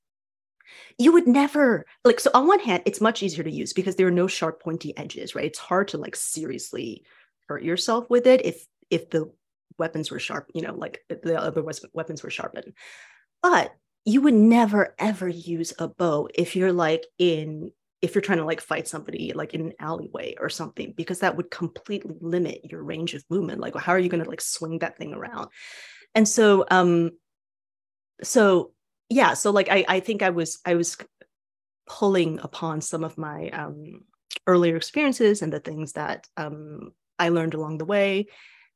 You 0.99 1.13
would 1.13 1.29
never 1.29 1.87
like 2.05 2.21
so 2.21 2.31
on 2.35 2.47
one 2.47 2.61
hand 2.61 2.83
it's 2.87 3.01
much 3.01 3.23
easier 3.23 3.45
to 3.45 3.51
use 3.51 3.73
because 3.73 3.97
there 3.97 4.07
are 4.07 4.13
no 4.23 4.27
sharp 4.27 4.63
pointy 4.63 4.97
edges 4.97 5.35
right? 5.35 5.45
It's 5.45 5.59
hard 5.59 5.89
to 5.89 5.99
like 5.99 6.17
seriously 6.17 7.05
hurt 7.49 7.63
yourself 7.63 8.11
with 8.11 8.27
it 8.27 8.45
if 8.45 8.67
if 8.91 9.11
the 9.11 9.33
weapons 9.79 10.11
were 10.11 10.19
sharp 10.19 10.51
you 10.55 10.63
know 10.63 10.75
like 10.75 11.05
the 11.09 11.41
other 11.41 11.63
weapons 11.93 12.23
were 12.23 12.31
sharpened. 12.31 12.73
But 13.43 13.75
you 14.05 14.21
would 14.23 14.35
never 14.35 14.95
ever 14.99 15.29
use 15.29 15.73
a 15.79 15.89
bo 15.89 16.29
if 16.35 16.57
you're 16.57 16.73
like 16.73 17.05
in 17.19 17.73
if 18.07 18.15
you're 18.15 18.23
trying 18.23 18.39
to 18.39 18.45
like 18.45 18.61
fight 18.61 18.87
somebody 18.87 19.33
like 19.35 19.53
in 19.53 19.61
an 19.61 19.73
alleyway 19.81 20.37
or 20.39 20.49
something 20.49 20.95
because 20.97 21.19
that 21.19 21.37
would 21.37 21.51
completely 21.51 22.15
limit 22.21 22.65
your 22.65 22.81
range 22.85 23.15
of 23.15 23.25
movement 23.29 23.61
like 23.61 23.75
how 23.75 23.91
are 23.91 23.99
you 23.99 24.09
going 24.09 24.23
to 24.23 24.31
like 24.31 24.41
swing 24.41 24.79
that 24.79 24.97
thing 24.97 25.13
around? 25.13 25.49
And 26.15 26.29
so 26.29 26.65
um 26.71 27.11
so 28.23 28.73
yeah 29.09 29.35
so 29.35 29.51
like 29.51 29.69
i 29.69 29.85
i 29.89 30.01
think 30.01 30.23
i 30.23 30.31
was 30.31 30.59
i 30.65 30.75
was 30.75 30.97
pulling 31.87 32.39
upon 32.41 32.81
some 32.81 33.05
of 33.05 33.19
my 33.19 33.51
um 33.51 34.01
earlier 34.47 34.77
experiences 34.77 35.43
and 35.43 35.53
the 35.53 35.61
things 35.61 35.93
that 35.93 36.27
um 36.37 36.93
i 37.19 37.29
learned 37.29 37.55
along 37.55 37.79
the 37.79 37.85
way. 37.85 38.27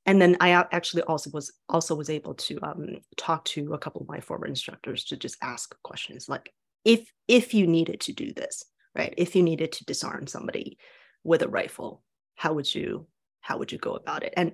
And 0.07 0.21
then 0.21 0.37
i 0.41 0.51
actually 0.51 1.03
also 1.03 1.31
was 1.31 1.53
also 1.69 1.95
was 1.95 2.11
able 2.11 2.35
to 2.35 2.59
um 2.63 2.87
talk 3.17 3.45
to 3.55 3.75
a 3.75 3.79
couple 3.79 4.01
of 4.01 4.09
my 4.09 4.21
former 4.21 4.47
instructors 4.47 5.05
to 5.05 5.17
just 5.17 5.37
ask 5.41 5.77
questions 5.83 6.29
like 6.29 6.53
if 6.85 7.11
if 7.29 7.55
you 7.55 7.67
needed 7.67 8.01
to 8.01 8.13
do 8.13 8.33
this 8.33 8.65
right? 8.95 9.15
If 9.17 9.37
you 9.37 9.43
needed 9.43 9.73
to 9.73 9.85
disarm 9.85 10.27
somebody 10.27 10.79
with 11.25 11.43
a 11.43 11.49
rifle 11.49 12.03
how 12.41 12.55
would 12.55 12.75
you 12.75 13.07
how 13.43 13.59
would 13.59 13.71
you 13.71 13.77
go 13.77 13.95
about 13.95 14.23
it? 14.23 14.33
And 14.37 14.53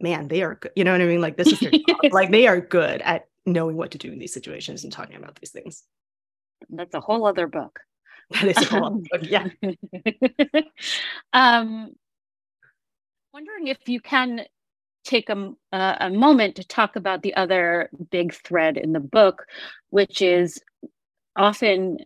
man 0.00 0.28
they 0.28 0.42
are 0.42 0.54
good 0.54 0.70
you 0.76 0.84
know 0.84 0.92
what 0.92 1.00
i 1.00 1.06
mean? 1.06 1.20
Like 1.20 1.36
this 1.36 1.48
is 1.48 1.60
like 2.12 2.30
they 2.30 2.46
are 2.46 2.60
good 2.60 3.02
at 3.02 3.26
knowing 3.44 3.76
what 3.76 3.90
to 3.90 3.98
do 3.98 4.12
in 4.12 4.18
these 4.20 4.32
situations 4.32 4.84
and 4.84 4.92
talking 4.92 5.16
about 5.16 5.34
these 5.40 5.50
things. 5.50 5.82
That's 6.70 6.94
a 6.94 7.00
whole 7.00 7.26
other 7.26 7.48
book. 7.48 7.80
That 8.30 8.44
is 8.44 8.56
a 8.58 8.64
whole 8.66 8.86
other 8.86 9.02
book 9.10 9.22
yeah. 9.22 9.48
Um 11.32 11.94
wondering 13.32 13.66
if 13.66 13.88
you 13.88 14.00
can 14.00 14.42
take 15.04 15.28
a, 15.28 15.52
uh, 15.72 15.96
a 16.00 16.10
moment 16.10 16.56
to 16.56 16.64
talk 16.64 16.96
about 16.96 17.22
the 17.22 17.34
other 17.34 17.90
big 18.10 18.34
thread 18.34 18.76
in 18.76 18.92
the 18.92 19.00
book 19.00 19.46
which 19.90 20.22
is 20.22 20.60
often 21.36 21.98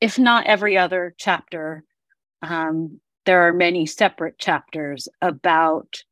if 0.00 0.18
not 0.18 0.46
every 0.46 0.78
other 0.78 1.14
chapter, 1.16 1.84
um, 2.42 3.00
there 3.26 3.46
are 3.46 3.52
many 3.52 3.86
separate 3.86 4.38
chapters 4.38 5.08
about. 5.20 6.04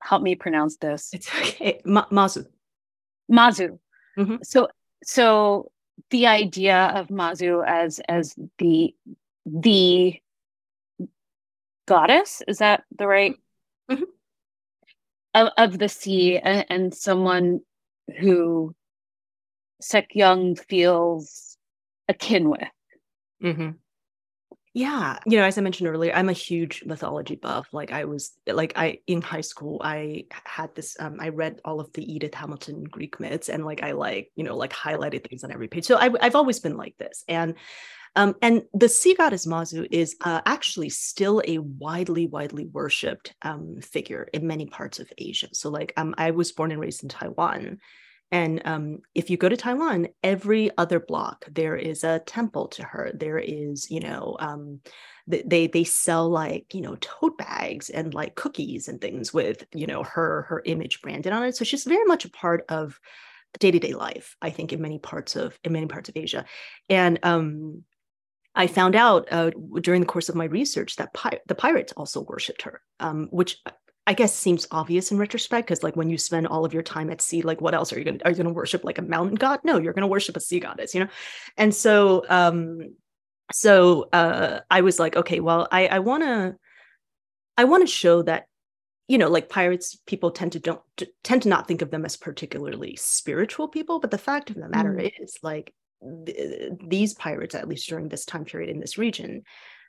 Help 0.00 0.22
me 0.22 0.34
pronounce 0.34 0.78
this. 0.78 1.10
It's 1.12 1.28
okay. 1.28 1.80
Ma- 1.84 2.08
Mazu. 2.08 2.44
Mazu. 3.30 3.78
Mm-hmm. 4.18 4.36
So, 4.42 4.68
so 5.04 5.70
the 6.10 6.26
idea 6.26 6.92
of 6.94 7.06
Mazu 7.08 7.64
as 7.64 8.00
as 8.08 8.34
the 8.58 8.94
the 9.46 10.20
goddess 11.86 12.42
is 12.46 12.58
that 12.58 12.84
the 12.96 13.06
right 13.06 13.34
mm-hmm. 13.90 14.02
of, 15.34 15.48
of 15.56 15.78
the 15.78 15.88
sea 15.88 16.38
and, 16.38 16.66
and 16.68 16.94
someone 16.94 17.60
who 18.18 18.74
Shek 19.82 20.10
Yeung 20.14 20.58
feels 20.68 21.56
akin 22.08 22.48
with. 22.50 22.68
Mm-hmm. 23.42 23.70
Yeah, 24.74 25.18
you 25.26 25.36
know, 25.36 25.44
as 25.44 25.58
I 25.58 25.60
mentioned 25.60 25.90
earlier, 25.90 26.14
I'm 26.14 26.30
a 26.30 26.32
huge 26.32 26.82
mythology 26.86 27.36
buff. 27.36 27.68
Like 27.72 27.92
I 27.92 28.06
was 28.06 28.32
like 28.46 28.72
I 28.74 29.00
in 29.06 29.20
high 29.20 29.42
school, 29.42 29.82
I 29.84 30.24
had 30.44 30.74
this 30.74 30.96
um 30.98 31.18
I 31.20 31.28
read 31.28 31.60
all 31.64 31.78
of 31.78 31.92
the 31.92 32.10
Edith 32.10 32.32
Hamilton 32.32 32.84
Greek 32.84 33.20
myths 33.20 33.50
and 33.50 33.66
like 33.66 33.82
I 33.82 33.92
like, 33.92 34.30
you 34.34 34.44
know, 34.44 34.56
like 34.56 34.72
highlighted 34.72 35.28
things 35.28 35.44
on 35.44 35.52
every 35.52 35.68
page. 35.68 35.84
So 35.84 35.98
I 35.98 36.10
I've 36.22 36.36
always 36.36 36.58
been 36.58 36.78
like 36.78 36.96
this. 36.96 37.22
And 37.28 37.54
um, 38.14 38.34
and 38.42 38.64
the 38.74 38.88
sea 38.88 39.14
goddess 39.14 39.46
Mazu 39.46 39.86
is 39.90 40.16
uh, 40.20 40.42
actually 40.44 40.90
still 40.90 41.42
a 41.46 41.58
widely, 41.58 42.26
widely 42.26 42.66
worshipped 42.66 43.34
um, 43.42 43.80
figure 43.80 44.28
in 44.34 44.46
many 44.46 44.66
parts 44.66 44.98
of 45.00 45.10
Asia. 45.16 45.48
So, 45.52 45.70
like, 45.70 45.94
um, 45.96 46.14
I 46.18 46.32
was 46.32 46.52
born 46.52 46.72
and 46.72 46.80
raised 46.80 47.02
in 47.02 47.08
Taiwan, 47.08 47.78
and 48.32 48.62
um, 48.64 49.00
if 49.14 49.28
you 49.28 49.36
go 49.36 49.50
to 49.50 49.56
Taiwan, 49.58 50.08
every 50.22 50.70
other 50.78 50.98
block 50.98 51.44
there 51.50 51.76
is 51.76 52.02
a 52.02 52.20
temple 52.20 52.68
to 52.68 52.82
her. 52.82 53.12
There 53.14 53.38
is, 53.38 53.90
you 53.90 54.00
know, 54.00 54.36
um, 54.40 54.80
they 55.26 55.66
they 55.66 55.84
sell 55.84 56.28
like 56.28 56.74
you 56.74 56.80
know 56.80 56.96
tote 57.00 57.36
bags 57.36 57.90
and 57.90 58.12
like 58.14 58.34
cookies 58.34 58.88
and 58.88 59.00
things 59.00 59.32
with 59.32 59.64
you 59.72 59.86
know 59.86 60.02
her 60.02 60.42
her 60.48 60.62
image 60.64 61.02
branded 61.02 61.32
on 61.32 61.44
it. 61.44 61.56
So 61.56 61.64
she's 61.64 61.84
very 61.84 62.04
much 62.06 62.24
a 62.24 62.30
part 62.30 62.64
of 62.70 62.98
day 63.60 63.70
to 63.70 63.78
day 63.78 63.92
life. 63.92 64.34
I 64.40 64.48
think 64.48 64.72
in 64.72 64.80
many 64.80 64.98
parts 64.98 65.36
of 65.36 65.58
in 65.62 65.72
many 65.72 65.86
parts 65.86 66.08
of 66.08 66.16
Asia, 66.16 66.46
and 66.88 67.18
um, 67.22 67.84
I 68.54 68.66
found 68.66 68.96
out 68.96 69.28
uh, 69.30 69.50
during 69.80 70.00
the 70.00 70.06
course 70.06 70.30
of 70.30 70.34
my 70.34 70.44
research 70.44 70.96
that 70.96 71.12
pi- 71.12 71.40
the 71.46 71.54
pirates 71.54 71.92
also 71.98 72.22
worshipped 72.22 72.62
her, 72.62 72.80
um, 72.98 73.28
which 73.30 73.58
I 74.06 74.14
guess 74.14 74.34
seems 74.34 74.66
obvious 74.72 75.12
in 75.12 75.18
retrospect 75.18 75.68
because 75.68 75.82
like 75.82 75.94
when 75.94 76.10
you 76.10 76.18
spend 76.18 76.48
all 76.48 76.64
of 76.64 76.74
your 76.74 76.82
time 76.82 77.08
at 77.10 77.22
sea, 77.22 77.42
like 77.42 77.60
what 77.60 77.74
else 77.74 77.92
are 77.92 77.98
you 77.98 78.04
gonna 78.04 78.18
are 78.24 78.32
you 78.32 78.36
gonna 78.36 78.52
worship 78.52 78.84
like 78.84 78.98
a 78.98 79.02
mountain 79.02 79.36
god? 79.36 79.60
No, 79.62 79.78
you're 79.78 79.92
gonna 79.92 80.08
worship 80.08 80.36
a 80.36 80.40
sea 80.40 80.58
goddess, 80.58 80.94
you 80.94 81.00
know? 81.00 81.10
And 81.56 81.72
so 81.74 82.24
um 82.28 82.94
so 83.52 84.08
uh 84.12 84.60
I 84.70 84.80
was 84.80 84.98
like, 84.98 85.16
okay, 85.16 85.40
well, 85.40 85.68
I 85.70 85.86
I 85.86 85.98
wanna 86.00 86.56
I 87.56 87.64
wanna 87.64 87.86
show 87.86 88.22
that 88.22 88.46
you 89.06 89.18
know 89.18 89.28
like 89.28 89.48
pirates 89.48 89.96
people 90.06 90.30
tend 90.30 90.52
to 90.52 90.58
don't 90.58 90.80
tend 91.22 91.42
to 91.42 91.48
not 91.48 91.68
think 91.68 91.82
of 91.82 91.90
them 91.90 92.04
as 92.04 92.16
particularly 92.16 92.96
spiritual 92.96 93.68
people 93.68 93.98
but 93.98 94.10
the 94.10 94.16
fact 94.16 94.48
of 94.48 94.56
the 94.56 94.68
matter 94.68 94.92
mm. 94.94 95.12
is 95.20 95.36
like 95.42 95.74
th- 96.24 96.72
these 96.86 97.12
pirates 97.12 97.54
at 97.54 97.68
least 97.68 97.88
during 97.88 98.08
this 98.08 98.24
time 98.24 98.44
period 98.44 98.70
in 98.70 98.80
this 98.80 98.98
region 98.98 99.42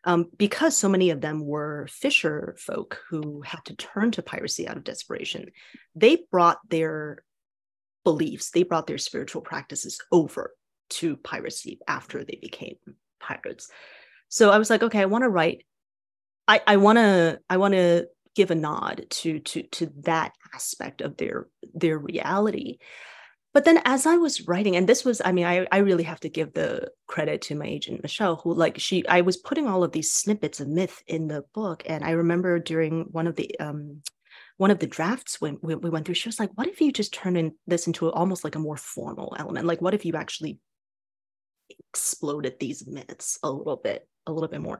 um, 0.05 0.27
because 0.37 0.75
so 0.75 0.89
many 0.89 1.09
of 1.09 1.21
them 1.21 1.45
were 1.45 1.87
fisher 1.89 2.55
folk 2.59 2.99
who 3.09 3.41
had 3.41 3.63
to 3.65 3.75
turn 3.75 4.11
to 4.11 4.21
piracy 4.21 4.67
out 4.67 4.77
of 4.77 4.83
desperation, 4.83 5.51
they 5.95 6.17
brought 6.31 6.57
their 6.69 7.23
beliefs, 8.03 8.51
they 8.51 8.63
brought 8.63 8.87
their 8.87 8.97
spiritual 8.97 9.41
practices 9.41 9.99
over 10.11 10.53
to 10.89 11.15
piracy 11.17 11.79
after 11.87 12.23
they 12.23 12.37
became 12.41 12.75
pirates. 13.19 13.69
So 14.27 14.49
I 14.49 14.57
was 14.57 14.69
like, 14.69 14.83
okay, 14.83 14.99
I 14.99 15.05
want 15.05 15.23
to 15.23 15.29
write. 15.29 15.65
I, 16.47 16.61
I 16.67 16.77
want 16.77 16.97
to 16.97 17.39
I 17.49 17.57
want 17.57 17.73
to 17.73 18.07
give 18.35 18.51
a 18.51 18.55
nod 18.55 19.05
to 19.09 19.39
to 19.39 19.63
to 19.63 19.91
that 20.01 20.33
aspect 20.53 21.01
of 21.01 21.15
their 21.15 21.47
their 21.73 21.97
reality 21.97 22.79
but 23.53 23.65
then 23.65 23.79
as 23.85 24.05
i 24.05 24.15
was 24.17 24.47
writing 24.47 24.75
and 24.75 24.87
this 24.87 25.05
was 25.05 25.21
i 25.23 25.31
mean 25.31 25.45
I, 25.45 25.67
I 25.71 25.79
really 25.79 26.03
have 26.03 26.19
to 26.21 26.29
give 26.29 26.53
the 26.53 26.91
credit 27.07 27.41
to 27.43 27.55
my 27.55 27.65
agent 27.65 28.01
michelle 28.01 28.37
who 28.37 28.53
like 28.53 28.79
she 28.79 29.05
i 29.07 29.21
was 29.21 29.37
putting 29.37 29.67
all 29.67 29.83
of 29.83 29.91
these 29.91 30.11
snippets 30.11 30.59
of 30.59 30.67
myth 30.67 31.01
in 31.07 31.27
the 31.27 31.43
book 31.53 31.83
and 31.85 32.03
i 32.03 32.11
remember 32.11 32.59
during 32.59 33.03
one 33.11 33.27
of 33.27 33.35
the 33.35 33.57
um 33.59 34.01
one 34.57 34.71
of 34.71 34.79
the 34.79 34.87
drafts 34.87 35.41
when 35.41 35.57
we, 35.61 35.75
we 35.75 35.89
went 35.89 36.05
through 36.05 36.15
she 36.15 36.29
was 36.29 36.39
like 36.39 36.51
what 36.55 36.67
if 36.67 36.81
you 36.81 36.91
just 36.91 37.13
turn 37.13 37.35
in 37.35 37.53
this 37.67 37.87
into 37.87 38.11
almost 38.11 38.43
like 38.43 38.55
a 38.55 38.59
more 38.59 38.77
formal 38.77 39.35
element? 39.37 39.65
Like 39.65 39.81
what 39.81 39.93
if 39.93 40.05
you 40.05 40.15
actually 40.15 40.59
exploded 41.89 42.59
these 42.59 42.87
myths 42.87 43.39
a 43.43 43.49
little 43.49 43.77
bit 43.77 44.07
a 44.27 44.31
little 44.31 44.49
bit 44.49 44.61
more? 44.61 44.79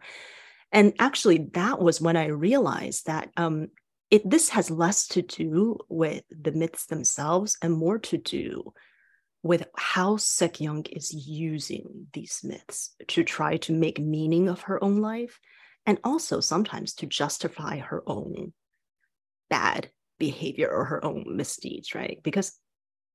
And 0.72 0.94
actually 1.00 1.50
that 1.54 1.80
was 1.80 2.02
when 2.02 2.18
i 2.18 2.28
realized 2.28 3.06
that 3.08 3.30
um, 3.38 3.68
it 4.10 4.30
this 4.30 4.50
has 4.50 4.70
less 4.70 5.08
to 5.10 5.22
do 5.22 5.78
with 5.90 6.24
the 6.30 6.52
myths 6.52 6.86
themselves 6.86 7.58
and 7.62 7.74
more 7.74 8.00
to 8.00 8.18
do 8.18 8.74
with 9.42 9.68
how 9.76 10.18
Shek 10.18 10.54
Yeung 10.54 10.88
is 10.90 11.14
using 11.14 12.08
these 12.14 12.42
myths 12.44 12.96
to 13.10 13.24
try 13.24 13.58
to 13.58 13.74
make 13.74 14.00
meaning 14.00 14.48
of 14.48 14.62
her 14.62 14.82
own 14.84 15.02
life 15.02 15.40
and 15.86 16.00
also 16.04 16.40
sometimes 16.40 16.94
to 16.96 17.06
justify 17.06 17.78
her 17.78 18.02
own 18.08 18.54
bad 19.50 19.90
behavior 20.18 20.70
or 20.70 20.86
her 20.86 21.04
own 21.04 21.26
misdeeds, 21.36 21.94
right? 21.94 22.20
Because 22.24 22.58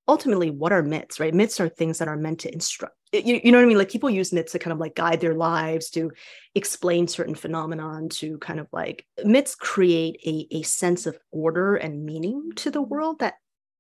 ultimately, 0.09 0.51
what 0.51 0.73
are 0.73 0.83
myths, 0.83 1.21
right? 1.21 1.35
Myths 1.35 1.61
are 1.61 1.68
things 1.68 1.99
that 1.99 2.09
are 2.09 2.16
meant 2.16 2.40
to 2.40 2.53
instruct 2.53 2.94
you, 3.12 3.40
you 3.42 3.53
know 3.53 3.59
what 3.59 3.64
I 3.64 3.68
mean? 3.68 3.79
Like 3.79 3.90
people 3.90 4.11
use 4.11 4.33
myths 4.33 4.53
to 4.53 4.59
kind 4.59 4.73
of 4.73 4.79
like 4.79 4.94
guide 4.94 5.21
their 5.21 5.35
lives, 5.35 5.90
to 5.90 6.11
explain 6.55 7.09
certain 7.09 7.35
phenomenon, 7.35 8.09
to 8.11 8.38
kind 8.38 8.61
of 8.61 8.68
like 8.73 9.07
myths 9.25 9.55
create 9.55 10.21
a, 10.27 10.47
a 10.57 10.62
sense 10.62 11.07
of 11.07 11.18
order 11.31 11.77
and 11.77 12.05
meaning 12.05 12.51
to 12.57 12.71
the 12.71 12.83
world 12.83 13.21
that 13.21 13.35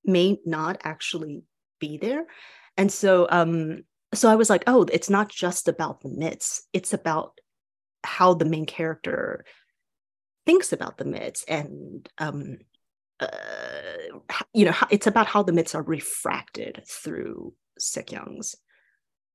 may 0.04 0.38
not 0.46 0.80
actually 0.84 1.42
be 1.78 1.98
there. 1.98 2.24
And 2.76 2.90
so 2.90 3.26
um 3.30 3.84
so 4.14 4.30
I 4.30 4.36
was 4.36 4.48
like, 4.48 4.64
oh, 4.66 4.86
it's 4.90 5.10
not 5.10 5.28
just 5.28 5.68
about 5.68 6.00
the 6.00 6.08
myths, 6.08 6.66
it's 6.72 6.94
about 6.94 7.38
how 8.04 8.32
the 8.32 8.46
main 8.46 8.64
character 8.64 9.44
thinks 10.46 10.72
about 10.72 10.96
the 10.96 11.04
myths 11.04 11.44
and 11.46 12.08
um 12.16 12.58
uh, 13.20 13.26
you 14.52 14.64
know 14.64 14.74
it's 14.90 15.06
about 15.06 15.26
how 15.26 15.42
the 15.42 15.52
myths 15.52 15.74
are 15.74 15.82
refracted 15.82 16.82
through 16.86 17.52
Shek 17.80 18.12
Yeung's 18.12 18.54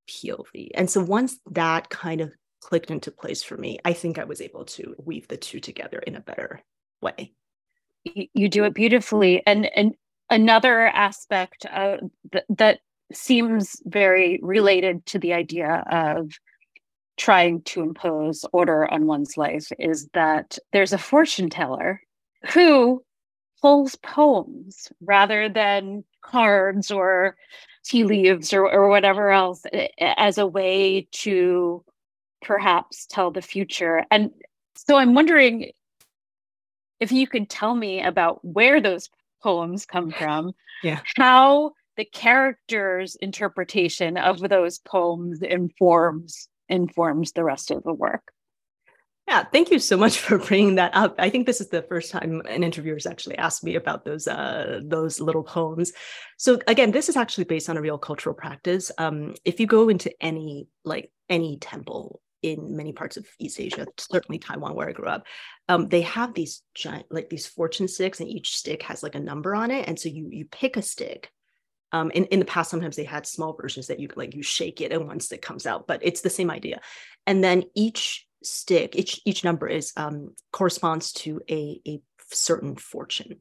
POV. 0.10 0.70
And 0.76 0.90
so 0.90 1.04
once 1.04 1.38
that 1.52 1.90
kind 1.90 2.22
of 2.22 2.32
clicked 2.62 2.92
into 2.92 3.12
place 3.12 3.44
for 3.44 3.58
me, 3.58 3.80
I 3.86 3.94
think 3.94 4.18
I 4.18 4.24
was 4.24 4.42
able 4.42 4.66
to 4.66 4.96
weave 5.04 5.28
the 5.28 5.38
two 5.38 5.60
together 5.60 6.00
in 6.00 6.16
a 6.16 6.22
better 6.22 6.62
way. 7.02 7.34
You 8.04 8.50
do 8.50 8.64
it 8.66 8.74
beautifully. 8.74 9.42
And 9.46 9.70
and 9.76 9.96
another 10.30 10.88
aspect 10.88 11.66
uh, 11.72 11.98
th- 12.32 12.46
that 12.50 12.80
seems 13.14 13.82
very 13.86 14.40
related 14.42 15.06
to 15.08 15.20
the 15.20 15.34
idea 15.34 15.84
of 15.90 16.32
trying 17.18 17.62
to 17.62 17.82
impose 17.82 18.44
order 18.52 18.92
on 18.92 19.06
one's 19.06 19.38
life 19.38 19.72
is 19.78 20.10
that 20.14 20.58
there's 20.72 20.94
a 20.94 20.98
fortune 20.98 21.50
teller 21.50 22.02
who 22.54 23.04
pulls 23.64 23.96
poems 23.96 24.92
rather 25.00 25.48
than 25.48 26.04
cards 26.22 26.92
or 26.92 27.38
tea 27.86 28.04
leaves 28.04 28.52
or, 28.52 28.70
or 28.70 28.90
whatever 28.90 29.32
else 29.32 29.64
eh, 29.72 29.88
eh, 29.98 30.14
as 30.18 30.38
a 30.38 30.46
way 30.46 31.08
to 31.12 31.82
perhaps 32.42 33.06
tell 33.06 33.32
the 33.32 33.42
future. 33.42 34.06
And 34.12 34.32
so 34.76 34.98
I'm 34.98 35.14
wondering 35.14 35.72
if 37.00 37.14
you 37.14 37.26
could 37.26 37.50
tell 37.50 37.74
me 37.74 38.02
about 38.04 38.44
where 38.44 38.82
those 38.82 39.10
poems 39.42 39.86
come 39.86 40.12
from, 40.12 40.52
yeah. 40.84 41.00
how 41.16 41.72
the 41.96 42.04
character's 42.04 43.16
interpretation 43.16 44.18
of 44.18 44.42
those 44.42 44.80
poems 44.80 45.42
informs 45.42 46.50
informs 46.68 47.32
the 47.32 47.46
rest 47.46 47.72
of 47.72 47.84
the 47.84 47.94
work. 47.94 48.34
Yeah, 49.28 49.44
thank 49.44 49.72
you 49.72 49.80
so 49.80 49.96
much 49.98 50.20
for 50.20 50.38
bringing 50.38 50.76
that 50.76 50.96
up. 50.96 51.16
I 51.18 51.30
think 51.30 51.46
this 51.46 51.62
is 51.62 51.70
the 51.70 51.82
first 51.84 52.12
time 52.12 52.42
an 52.48 52.64
interviewer 52.64 52.96
has 52.96 53.06
actually 53.06 53.38
asked 53.38 53.64
me 53.64 53.76
about 53.76 54.06
those 54.06 54.28
uh, 54.28 54.82
those 54.84 55.20
little 55.20 55.44
poems. 55.44 55.92
So 56.38 56.60
again, 56.68 56.92
this 56.92 57.10
is 57.10 57.16
actually 57.16 57.46
based 57.46 57.70
on 57.70 57.78
a 57.78 57.82
real 57.82 57.98
cultural 57.98 58.36
practice. 58.36 58.92
Um, 58.98 59.36
if 59.46 59.60
you 59.60 59.68
go 59.68 59.90
into 59.90 60.12
any 60.22 60.68
like 60.84 61.12
any 61.30 61.58
temple 61.58 62.22
in 62.42 62.76
many 62.76 62.92
parts 62.92 63.16
of 63.16 63.26
East 63.40 63.60
Asia, 63.60 63.88
certainly 63.98 64.38
Taiwan, 64.38 64.76
where 64.76 64.90
I 64.90 64.92
grew 64.92 65.08
up, 65.08 65.26
um, 65.70 65.88
they 65.88 66.02
have 66.02 66.34
these 66.34 66.62
giant 66.76 67.06
like 67.10 67.30
these 67.30 67.48
fortune 67.48 67.88
sticks, 67.88 68.20
and 68.20 68.30
each 68.30 68.58
stick 68.58 68.84
has 68.84 69.04
like 69.04 69.16
a 69.16 69.20
number 69.20 69.56
on 69.56 69.72
it, 69.72 69.88
and 69.88 69.98
so 69.98 70.10
you 70.10 70.28
you 70.32 70.46
pick 70.46 70.76
a 70.78 70.82
stick. 70.82 71.32
Um, 71.94 72.10
in, 72.10 72.26
in 72.26 72.40
the 72.40 72.46
past, 72.46 72.72
sometimes 72.72 72.96
they 72.96 73.04
had 73.04 73.28
small 73.28 73.54
versions 73.54 73.86
that 73.88 74.00
you 74.00 74.10
like 74.16 74.34
you 74.34 74.42
shake 74.42 74.82
it 74.82 74.92
and 74.92 75.08
one 75.08 75.20
stick 75.20 75.44
comes 75.44 75.68
out, 75.68 75.86
but 75.86 76.00
it's 76.02 76.22
the 76.22 76.30
same 76.30 76.50
idea. 76.50 76.82
And 77.28 77.44
then 77.44 77.66
each 77.76 78.26
stick 78.44 78.96
each 78.96 79.22
each 79.26 79.44
number 79.44 79.68
is 79.68 79.94
um, 79.98 80.36
corresponds 80.52 81.12
to 81.14 81.42
a 81.50 81.82
a 81.88 82.02
certain 82.32 82.76
fortune. 82.76 83.38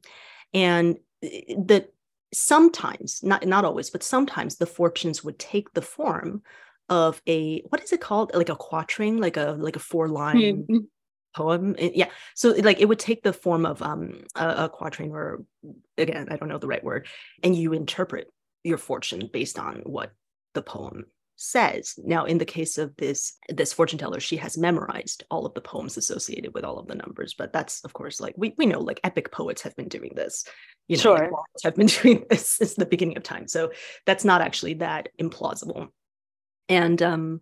And 0.53 0.97
eh, 1.21 1.55
that 1.65 1.89
sometimes 2.33 3.21
not 3.23 3.45
not 3.45 3.65
always 3.65 3.89
but 3.89 4.03
sometimes 4.03 4.55
the 4.55 4.65
fortunes 4.65 5.23
would 5.23 5.37
take 5.37 5.73
the 5.73 5.81
form 5.81 6.41
of 6.89 7.21
a 7.27 7.61
what 7.69 7.83
is 7.83 7.93
it 7.93 8.01
called? 8.01 8.31
Like 8.33 8.49
a 8.49 8.55
quatrain 8.55 9.19
like 9.19 9.37
a 9.37 9.55
like 9.57 9.75
a 9.75 9.79
four 9.79 10.07
line 10.07 10.65
mm-hmm. 10.67 10.77
poem? 11.35 11.75
Eh, 11.77 11.91
yeah. 11.93 12.09
So 12.35 12.49
like 12.49 12.79
it 12.79 12.87
would 12.87 12.99
take 12.99 13.23
the 13.23 13.33
form 13.33 13.65
of 13.65 13.81
um 13.81 14.23
a, 14.35 14.65
a 14.65 14.69
quatrain 14.69 15.11
or 15.11 15.43
again 15.97 16.27
i 16.29 16.35
don't 16.35 16.49
know 16.49 16.57
the 16.57 16.67
right 16.67 16.83
word 16.83 17.07
and 17.43 17.55
you 17.55 17.73
interpret 17.73 18.31
your 18.63 18.77
fortune 18.77 19.29
based 19.31 19.59
on 19.59 19.81
what 19.85 20.11
the 20.53 20.61
poem 20.61 21.05
says. 21.43 21.95
Now, 22.03 22.25
in 22.25 22.37
the 22.37 22.45
case 22.45 22.77
of 22.77 22.95
this 22.97 23.33
this 23.49 23.73
fortune 23.73 23.99
teller, 23.99 24.19
she 24.19 24.37
has 24.37 24.57
memorized 24.57 25.23
all 25.29 25.45
of 25.45 25.53
the 25.53 25.61
poems 25.61 25.97
associated 25.97 26.53
with 26.53 26.63
all 26.63 26.79
of 26.79 26.87
the 26.87 26.95
numbers. 26.95 27.33
But 27.33 27.53
that's 27.53 27.83
of 27.83 27.93
course 27.93 28.21
like 28.21 28.33
we 28.37 28.53
we 28.57 28.65
know 28.65 28.79
like 28.79 28.99
epic 29.03 29.31
poets 29.31 29.61
have 29.63 29.75
been 29.75 29.89
doing 29.89 30.13
this. 30.15 30.45
You 30.87 30.97
know, 30.97 31.01
sure. 31.01 31.17
Like, 31.17 31.63
have 31.63 31.75
been 31.75 31.87
doing 32.01 32.25
this 32.29 32.47
since 32.47 32.75
the 32.75 32.85
beginning 32.85 33.17
of 33.17 33.23
time. 33.23 33.47
So 33.47 33.71
that's 34.05 34.25
not 34.25 34.41
actually 34.41 34.75
that 34.75 35.09
implausible. 35.19 35.89
And 36.69 37.01
um 37.01 37.41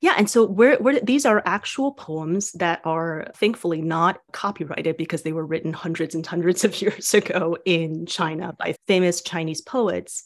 yeah, 0.00 0.14
and 0.18 0.28
so 0.28 0.44
where, 0.44 0.76
where 0.76 1.00
these 1.00 1.24
are 1.24 1.42
actual 1.46 1.92
poems 1.92 2.52
that 2.52 2.82
are 2.84 3.30
thankfully 3.36 3.80
not 3.80 4.20
copyrighted 4.32 4.98
because 4.98 5.22
they 5.22 5.32
were 5.32 5.46
written 5.46 5.72
hundreds 5.72 6.14
and 6.14 6.26
hundreds 6.26 6.62
of 6.62 6.78
years 6.82 7.14
ago 7.14 7.56
in 7.64 8.04
China 8.04 8.54
by 8.58 8.74
famous 8.86 9.22
Chinese 9.22 9.62
poets. 9.62 10.24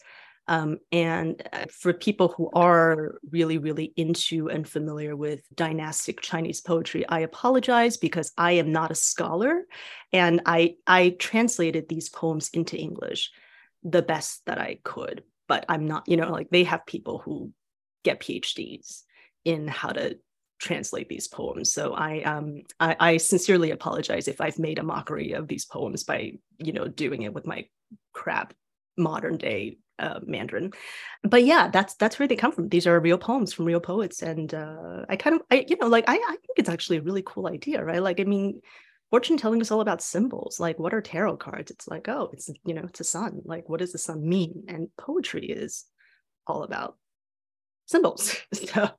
Um, 0.48 0.78
and 0.90 1.46
uh, 1.52 1.66
for 1.70 1.92
people 1.92 2.28
who 2.28 2.50
are 2.54 3.18
really, 3.30 3.58
really 3.58 3.92
into 3.96 4.48
and 4.48 4.66
familiar 4.66 5.14
with 5.14 5.42
dynastic 5.54 6.22
Chinese 6.22 6.62
poetry, 6.62 7.06
I 7.06 7.20
apologize 7.20 7.98
because 7.98 8.32
I 8.38 8.52
am 8.52 8.72
not 8.72 8.90
a 8.90 8.96
scholar, 8.96 9.64
and 10.12 10.40
I 10.46 10.76
I 10.86 11.10
translated 11.18 11.88
these 11.88 12.08
poems 12.08 12.48
into 12.54 12.76
English 12.76 13.30
the 13.82 14.02
best 14.02 14.42
that 14.46 14.58
I 14.58 14.78
could. 14.82 15.22
But 15.46 15.66
I'm 15.68 15.86
not, 15.86 16.08
you 16.08 16.16
know, 16.16 16.30
like 16.30 16.50
they 16.50 16.64
have 16.64 16.86
people 16.86 17.18
who 17.18 17.52
get 18.02 18.20
PhDs 18.20 19.02
in 19.44 19.68
how 19.68 19.90
to 19.90 20.18
translate 20.58 21.08
these 21.08 21.28
poems. 21.28 21.72
So 21.72 21.92
I 21.92 22.22
um 22.22 22.62
I, 22.80 22.96
I 22.98 23.16
sincerely 23.18 23.70
apologize 23.70 24.28
if 24.28 24.40
I've 24.40 24.58
made 24.58 24.78
a 24.78 24.82
mockery 24.82 25.32
of 25.32 25.46
these 25.46 25.64
poems 25.64 26.04
by 26.04 26.32
you 26.58 26.72
know 26.72 26.88
doing 26.88 27.22
it 27.22 27.34
with 27.34 27.46
my 27.46 27.66
crap 28.12 28.54
modern 28.98 29.38
day 29.38 29.78
uh, 29.98 30.20
Mandarin. 30.24 30.72
But 31.22 31.44
yeah, 31.44 31.68
that's 31.68 31.94
that's 31.94 32.18
where 32.18 32.28
they 32.28 32.36
come 32.36 32.52
from. 32.52 32.68
These 32.68 32.86
are 32.86 32.98
real 33.00 33.18
poems 33.18 33.52
from 33.52 33.64
real 33.64 33.80
poets, 33.80 34.22
and 34.22 34.52
uh, 34.54 35.04
I 35.08 35.16
kind 35.16 35.36
of, 35.36 35.42
I 35.50 35.64
you 35.68 35.76
know, 35.80 35.88
like 35.88 36.04
I, 36.08 36.14
I 36.14 36.30
think 36.30 36.58
it's 36.58 36.68
actually 36.68 36.98
a 36.98 37.02
really 37.02 37.22
cool 37.24 37.48
idea, 37.48 37.84
right? 37.84 38.02
Like, 38.02 38.20
I 38.20 38.24
mean, 38.24 38.60
fortune 39.10 39.36
telling 39.36 39.60
is 39.60 39.70
all 39.70 39.80
about 39.80 40.02
symbols. 40.02 40.60
Like, 40.60 40.78
what 40.78 40.94
are 40.94 41.00
tarot 41.00 41.38
cards? 41.38 41.70
It's 41.70 41.88
like, 41.88 42.08
oh, 42.08 42.30
it's 42.32 42.50
you 42.64 42.74
know, 42.74 42.84
it's 42.84 43.00
a 43.00 43.04
sun. 43.04 43.42
Like, 43.44 43.68
what 43.68 43.80
does 43.80 43.92
the 43.92 43.98
sun 43.98 44.28
mean? 44.28 44.64
And 44.68 44.88
poetry 44.96 45.46
is 45.46 45.84
all 46.46 46.62
about 46.62 46.96
symbols. 47.86 48.36
so, 48.52 48.90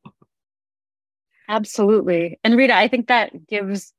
absolutely. 1.48 2.40
And 2.44 2.58
Rita, 2.58 2.76
I 2.76 2.88
think 2.88 3.08
that 3.08 3.48
gives. 3.48 3.94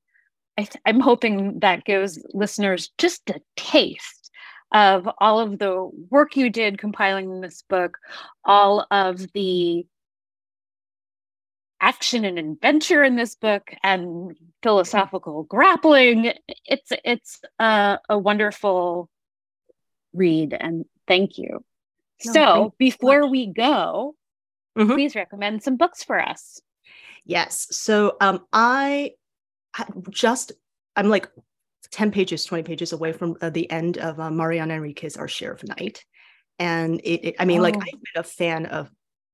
I 0.59 0.69
I'm 0.85 1.01
hoping 1.01 1.61
that 1.61 1.85
gives 1.85 2.23
listeners 2.35 2.91
just 2.99 3.31
a 3.31 3.41
taste 3.57 4.20
of 4.73 5.09
all 5.19 5.41
of 5.41 5.59
the 5.59 5.91
work 6.11 6.37
you 6.37 6.51
did 6.51 6.79
compiling 6.79 7.41
this 7.41 7.63
book, 7.69 7.99
all 8.45 8.87
of 8.91 9.33
the 9.33 9.87
action 11.81 12.25
and 12.25 12.39
adventure 12.39 13.03
in 13.03 13.17
this 13.17 13.35
book 13.35 13.73
and 13.83 14.37
philosophical 14.63 15.45
grappling. 15.45 16.33
It's 16.67 16.93
it's 17.05 17.41
a, 17.59 17.99
a 18.09 18.19
wonderful 18.19 19.09
read 20.13 20.57
and 20.59 20.85
thank 21.09 21.39
you. 21.39 21.65
No, 22.27 22.33
so 22.33 22.45
thank 22.63 22.79
before 22.79 23.23
you 23.23 23.31
we 23.31 23.47
go, 23.47 24.15
mm-hmm. 24.77 24.93
please 24.93 25.15
recommend 25.15 25.63
some 25.63 25.77
books 25.77 26.05
for 26.05 26.21
us. 26.21 26.61
Yes. 27.25 27.67
So 27.71 28.17
um 28.21 28.45
I 28.53 29.13
just 30.11 30.53
I'm 30.97 31.09
like 31.09 31.29
10 31.93 32.11
pages, 32.11 32.45
20 32.45 32.63
pages 32.63 32.93
away 32.93 33.13
from 33.13 33.37
uh, 33.41 33.51
the 33.51 33.71
end 33.71 33.99
of 33.99 34.21
uh, 34.21 34.31
Mariana 34.31 34.75
Enriquez, 34.75 35.17
Our 35.17 35.29
Share 35.29 35.53
of 35.53 35.67
Night. 35.67 36.05
And 36.59 37.01
it, 37.01 37.25
it 37.25 37.37
I 37.39 37.45
mean, 37.45 37.61
oh. 37.61 37.63
like, 37.63 37.77
I've 37.77 37.85
been 37.85 38.17
a 38.17 38.23
fan 38.23 38.67
of 38.67 38.91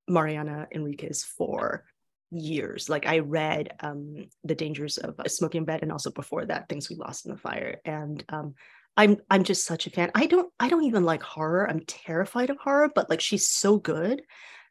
Mariana 0.08 0.68
Enriquez 0.72 1.24
for 1.24 1.84
years. 2.30 2.88
Like, 2.88 3.06
I 3.06 3.18
read 3.18 3.74
um, 3.80 4.28
The 4.44 4.54
Dangers 4.54 4.98
of 4.98 5.20
Smoking 5.26 5.64
Bed 5.64 5.82
and 5.82 5.92
also 5.92 6.10
before 6.10 6.46
that, 6.46 6.68
Things 6.68 6.88
We 6.88 6.96
Lost 6.96 7.26
in 7.26 7.32
the 7.32 7.38
Fire. 7.38 7.80
And 7.84 8.24
um, 8.28 8.54
I'm 8.96 9.18
I'm 9.28 9.44
just 9.44 9.66
such 9.66 9.86
a 9.86 9.90
fan. 9.90 10.10
I 10.14 10.26
don't 10.26 10.50
I 10.58 10.68
don't 10.68 10.84
even 10.84 11.04
like 11.04 11.22
horror. 11.22 11.68
I'm 11.68 11.80
terrified 11.80 12.50
of 12.50 12.56
horror, 12.58 12.90
but 12.94 13.10
like 13.10 13.20
she's 13.20 13.46
so 13.46 13.76
good 13.76 14.22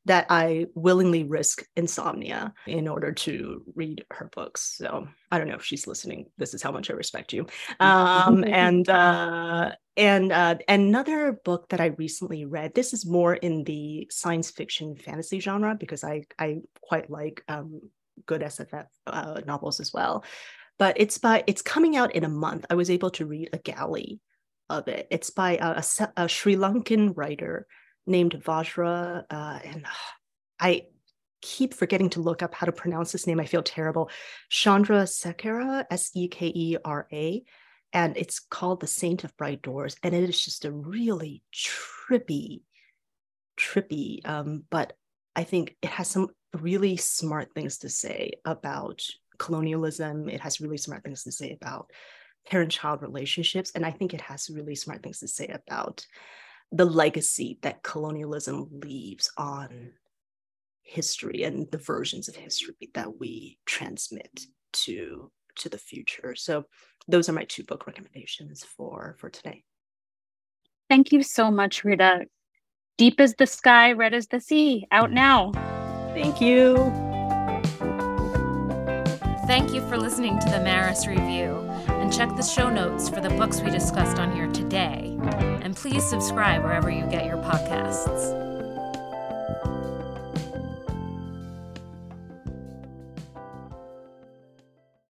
that 0.05 0.27
I 0.29 0.67
willingly 0.75 1.23
risk 1.23 1.65
insomnia 1.75 2.53
in 2.67 2.87
order 2.87 3.11
to 3.11 3.63
read 3.73 4.05
her 4.11 4.29
books. 4.33 4.75
So 4.77 5.07
I 5.31 5.37
don't 5.37 5.47
know 5.47 5.55
if 5.55 5.65
she's 5.65 5.87
listening. 5.87 6.27
This 6.37 6.53
is 6.53 6.61
how 6.61 6.71
much 6.71 6.89
I 6.89 6.93
respect 6.93 7.33
you. 7.33 7.47
Um, 7.79 8.43
and 8.47 8.87
uh, 8.87 9.71
and 9.97 10.31
uh, 10.31 10.55
another 10.67 11.33
book 11.43 11.69
that 11.69 11.81
I 11.81 11.87
recently 11.87 12.45
read. 12.45 12.75
This 12.75 12.93
is 12.93 13.05
more 13.05 13.33
in 13.33 13.63
the 13.63 14.07
science 14.11 14.51
fiction 14.51 14.95
fantasy 14.95 15.39
genre 15.39 15.75
because 15.79 16.03
I 16.03 16.23
I 16.37 16.61
quite 16.81 17.09
like 17.09 17.43
um, 17.47 17.81
good 18.25 18.41
SFF 18.41 18.85
uh, 19.07 19.41
novels 19.45 19.79
as 19.79 19.91
well. 19.91 20.23
But 20.77 20.99
it's 20.99 21.17
by 21.17 21.43
it's 21.47 21.61
coming 21.61 21.95
out 21.95 22.13
in 22.15 22.23
a 22.23 22.29
month. 22.29 22.65
I 22.69 22.75
was 22.75 22.89
able 22.89 23.09
to 23.11 23.25
read 23.25 23.49
a 23.53 23.57
galley 23.57 24.19
of 24.69 24.87
it. 24.87 25.07
It's 25.09 25.29
by 25.29 25.57
a, 25.57 25.81
a, 25.81 26.23
a 26.25 26.29
Sri 26.29 26.55
Lankan 26.55 27.13
writer 27.15 27.65
named 28.07 28.33
Vajra, 28.33 29.23
uh, 29.29 29.59
and 29.63 29.85
I 30.59 30.87
keep 31.41 31.73
forgetting 31.73 32.09
to 32.11 32.21
look 32.21 32.41
up 32.41 32.53
how 32.53 32.65
to 32.65 32.71
pronounce 32.71 33.11
this 33.11 33.27
name. 33.27 33.39
I 33.39 33.45
feel 33.45 33.63
terrible. 33.63 34.09
Chandrasekera, 34.51 35.85
S 35.91 36.11
E 36.15 36.27
K 36.27 36.47
E 36.47 36.77
R 36.83 37.07
A, 37.11 37.43
and 37.93 38.17
it's 38.17 38.39
called 38.39 38.81
The 38.81 38.87
Saint 38.87 39.23
of 39.23 39.35
Bright 39.37 39.61
Doors, 39.61 39.95
and 40.03 40.13
it 40.13 40.27
is 40.27 40.43
just 40.43 40.65
a 40.65 40.71
really 40.71 41.43
trippy, 41.53 42.61
trippy, 43.57 44.27
um, 44.27 44.63
but 44.69 44.93
I 45.35 45.43
think 45.43 45.75
it 45.81 45.89
has 45.89 46.07
some 46.07 46.29
really 46.61 46.97
smart 46.97 47.53
things 47.53 47.79
to 47.79 47.89
say 47.89 48.31
about 48.45 49.03
colonialism. 49.37 50.29
It 50.29 50.41
has 50.41 50.61
really 50.61 50.77
smart 50.77 51.03
things 51.03 51.23
to 51.23 51.31
say 51.31 51.57
about 51.61 51.91
parent-child 52.47 53.01
relationships, 53.01 53.71
and 53.75 53.85
I 53.85 53.91
think 53.91 54.13
it 54.13 54.21
has 54.21 54.49
really 54.49 54.75
smart 54.75 55.03
things 55.03 55.19
to 55.19 55.27
say 55.27 55.47
about 55.47 56.05
the 56.71 56.85
legacy 56.85 57.57
that 57.61 57.83
colonialism 57.83 58.67
leaves 58.71 59.31
on 59.37 59.91
history 60.83 61.43
and 61.43 61.69
the 61.71 61.77
versions 61.77 62.27
of 62.27 62.35
history 62.35 62.75
that 62.93 63.19
we 63.19 63.57
transmit 63.65 64.41
to 64.71 65.31
to 65.55 65.69
the 65.69 65.77
future. 65.77 66.35
So 66.35 66.65
those 67.07 67.29
are 67.29 67.33
my 67.33 67.45
two 67.45 67.63
book 67.63 67.87
recommendations 67.87 68.63
for 68.63 69.15
for 69.19 69.29
today. 69.29 69.63
Thank 70.89 71.11
you 71.11 71.23
so 71.23 71.49
much 71.49 71.83
rita. 71.83 72.25
Deep 72.97 73.19
as 73.19 73.35
the 73.35 73.47
sky 73.47 73.91
red 73.91 74.13
as 74.13 74.27
the 74.27 74.39
sea. 74.39 74.85
Out 74.91 75.11
now. 75.11 75.51
Thank 76.13 76.39
you. 76.39 76.75
Thank 79.47 79.73
you 79.73 79.81
for 79.87 79.97
listening 79.97 80.39
to 80.39 80.49
the 80.49 80.59
maris 80.59 81.07
review 81.07 81.65
and 82.05 82.13
check 82.13 82.35
the 82.35 82.43
show 82.43 82.69
notes 82.69 83.09
for 83.09 83.19
the 83.19 83.29
books 83.29 83.61
we 83.61 83.71
discussed 83.71 84.19
on 84.19 84.31
here 84.31 84.47
today. 84.51 85.17
And 85.63 85.75
please 85.75 86.07
subscribe 86.07 86.61
wherever 86.61 86.91
you 86.91 87.03
get 87.07 87.25
your 87.25 87.37
podcasts. 87.37 88.54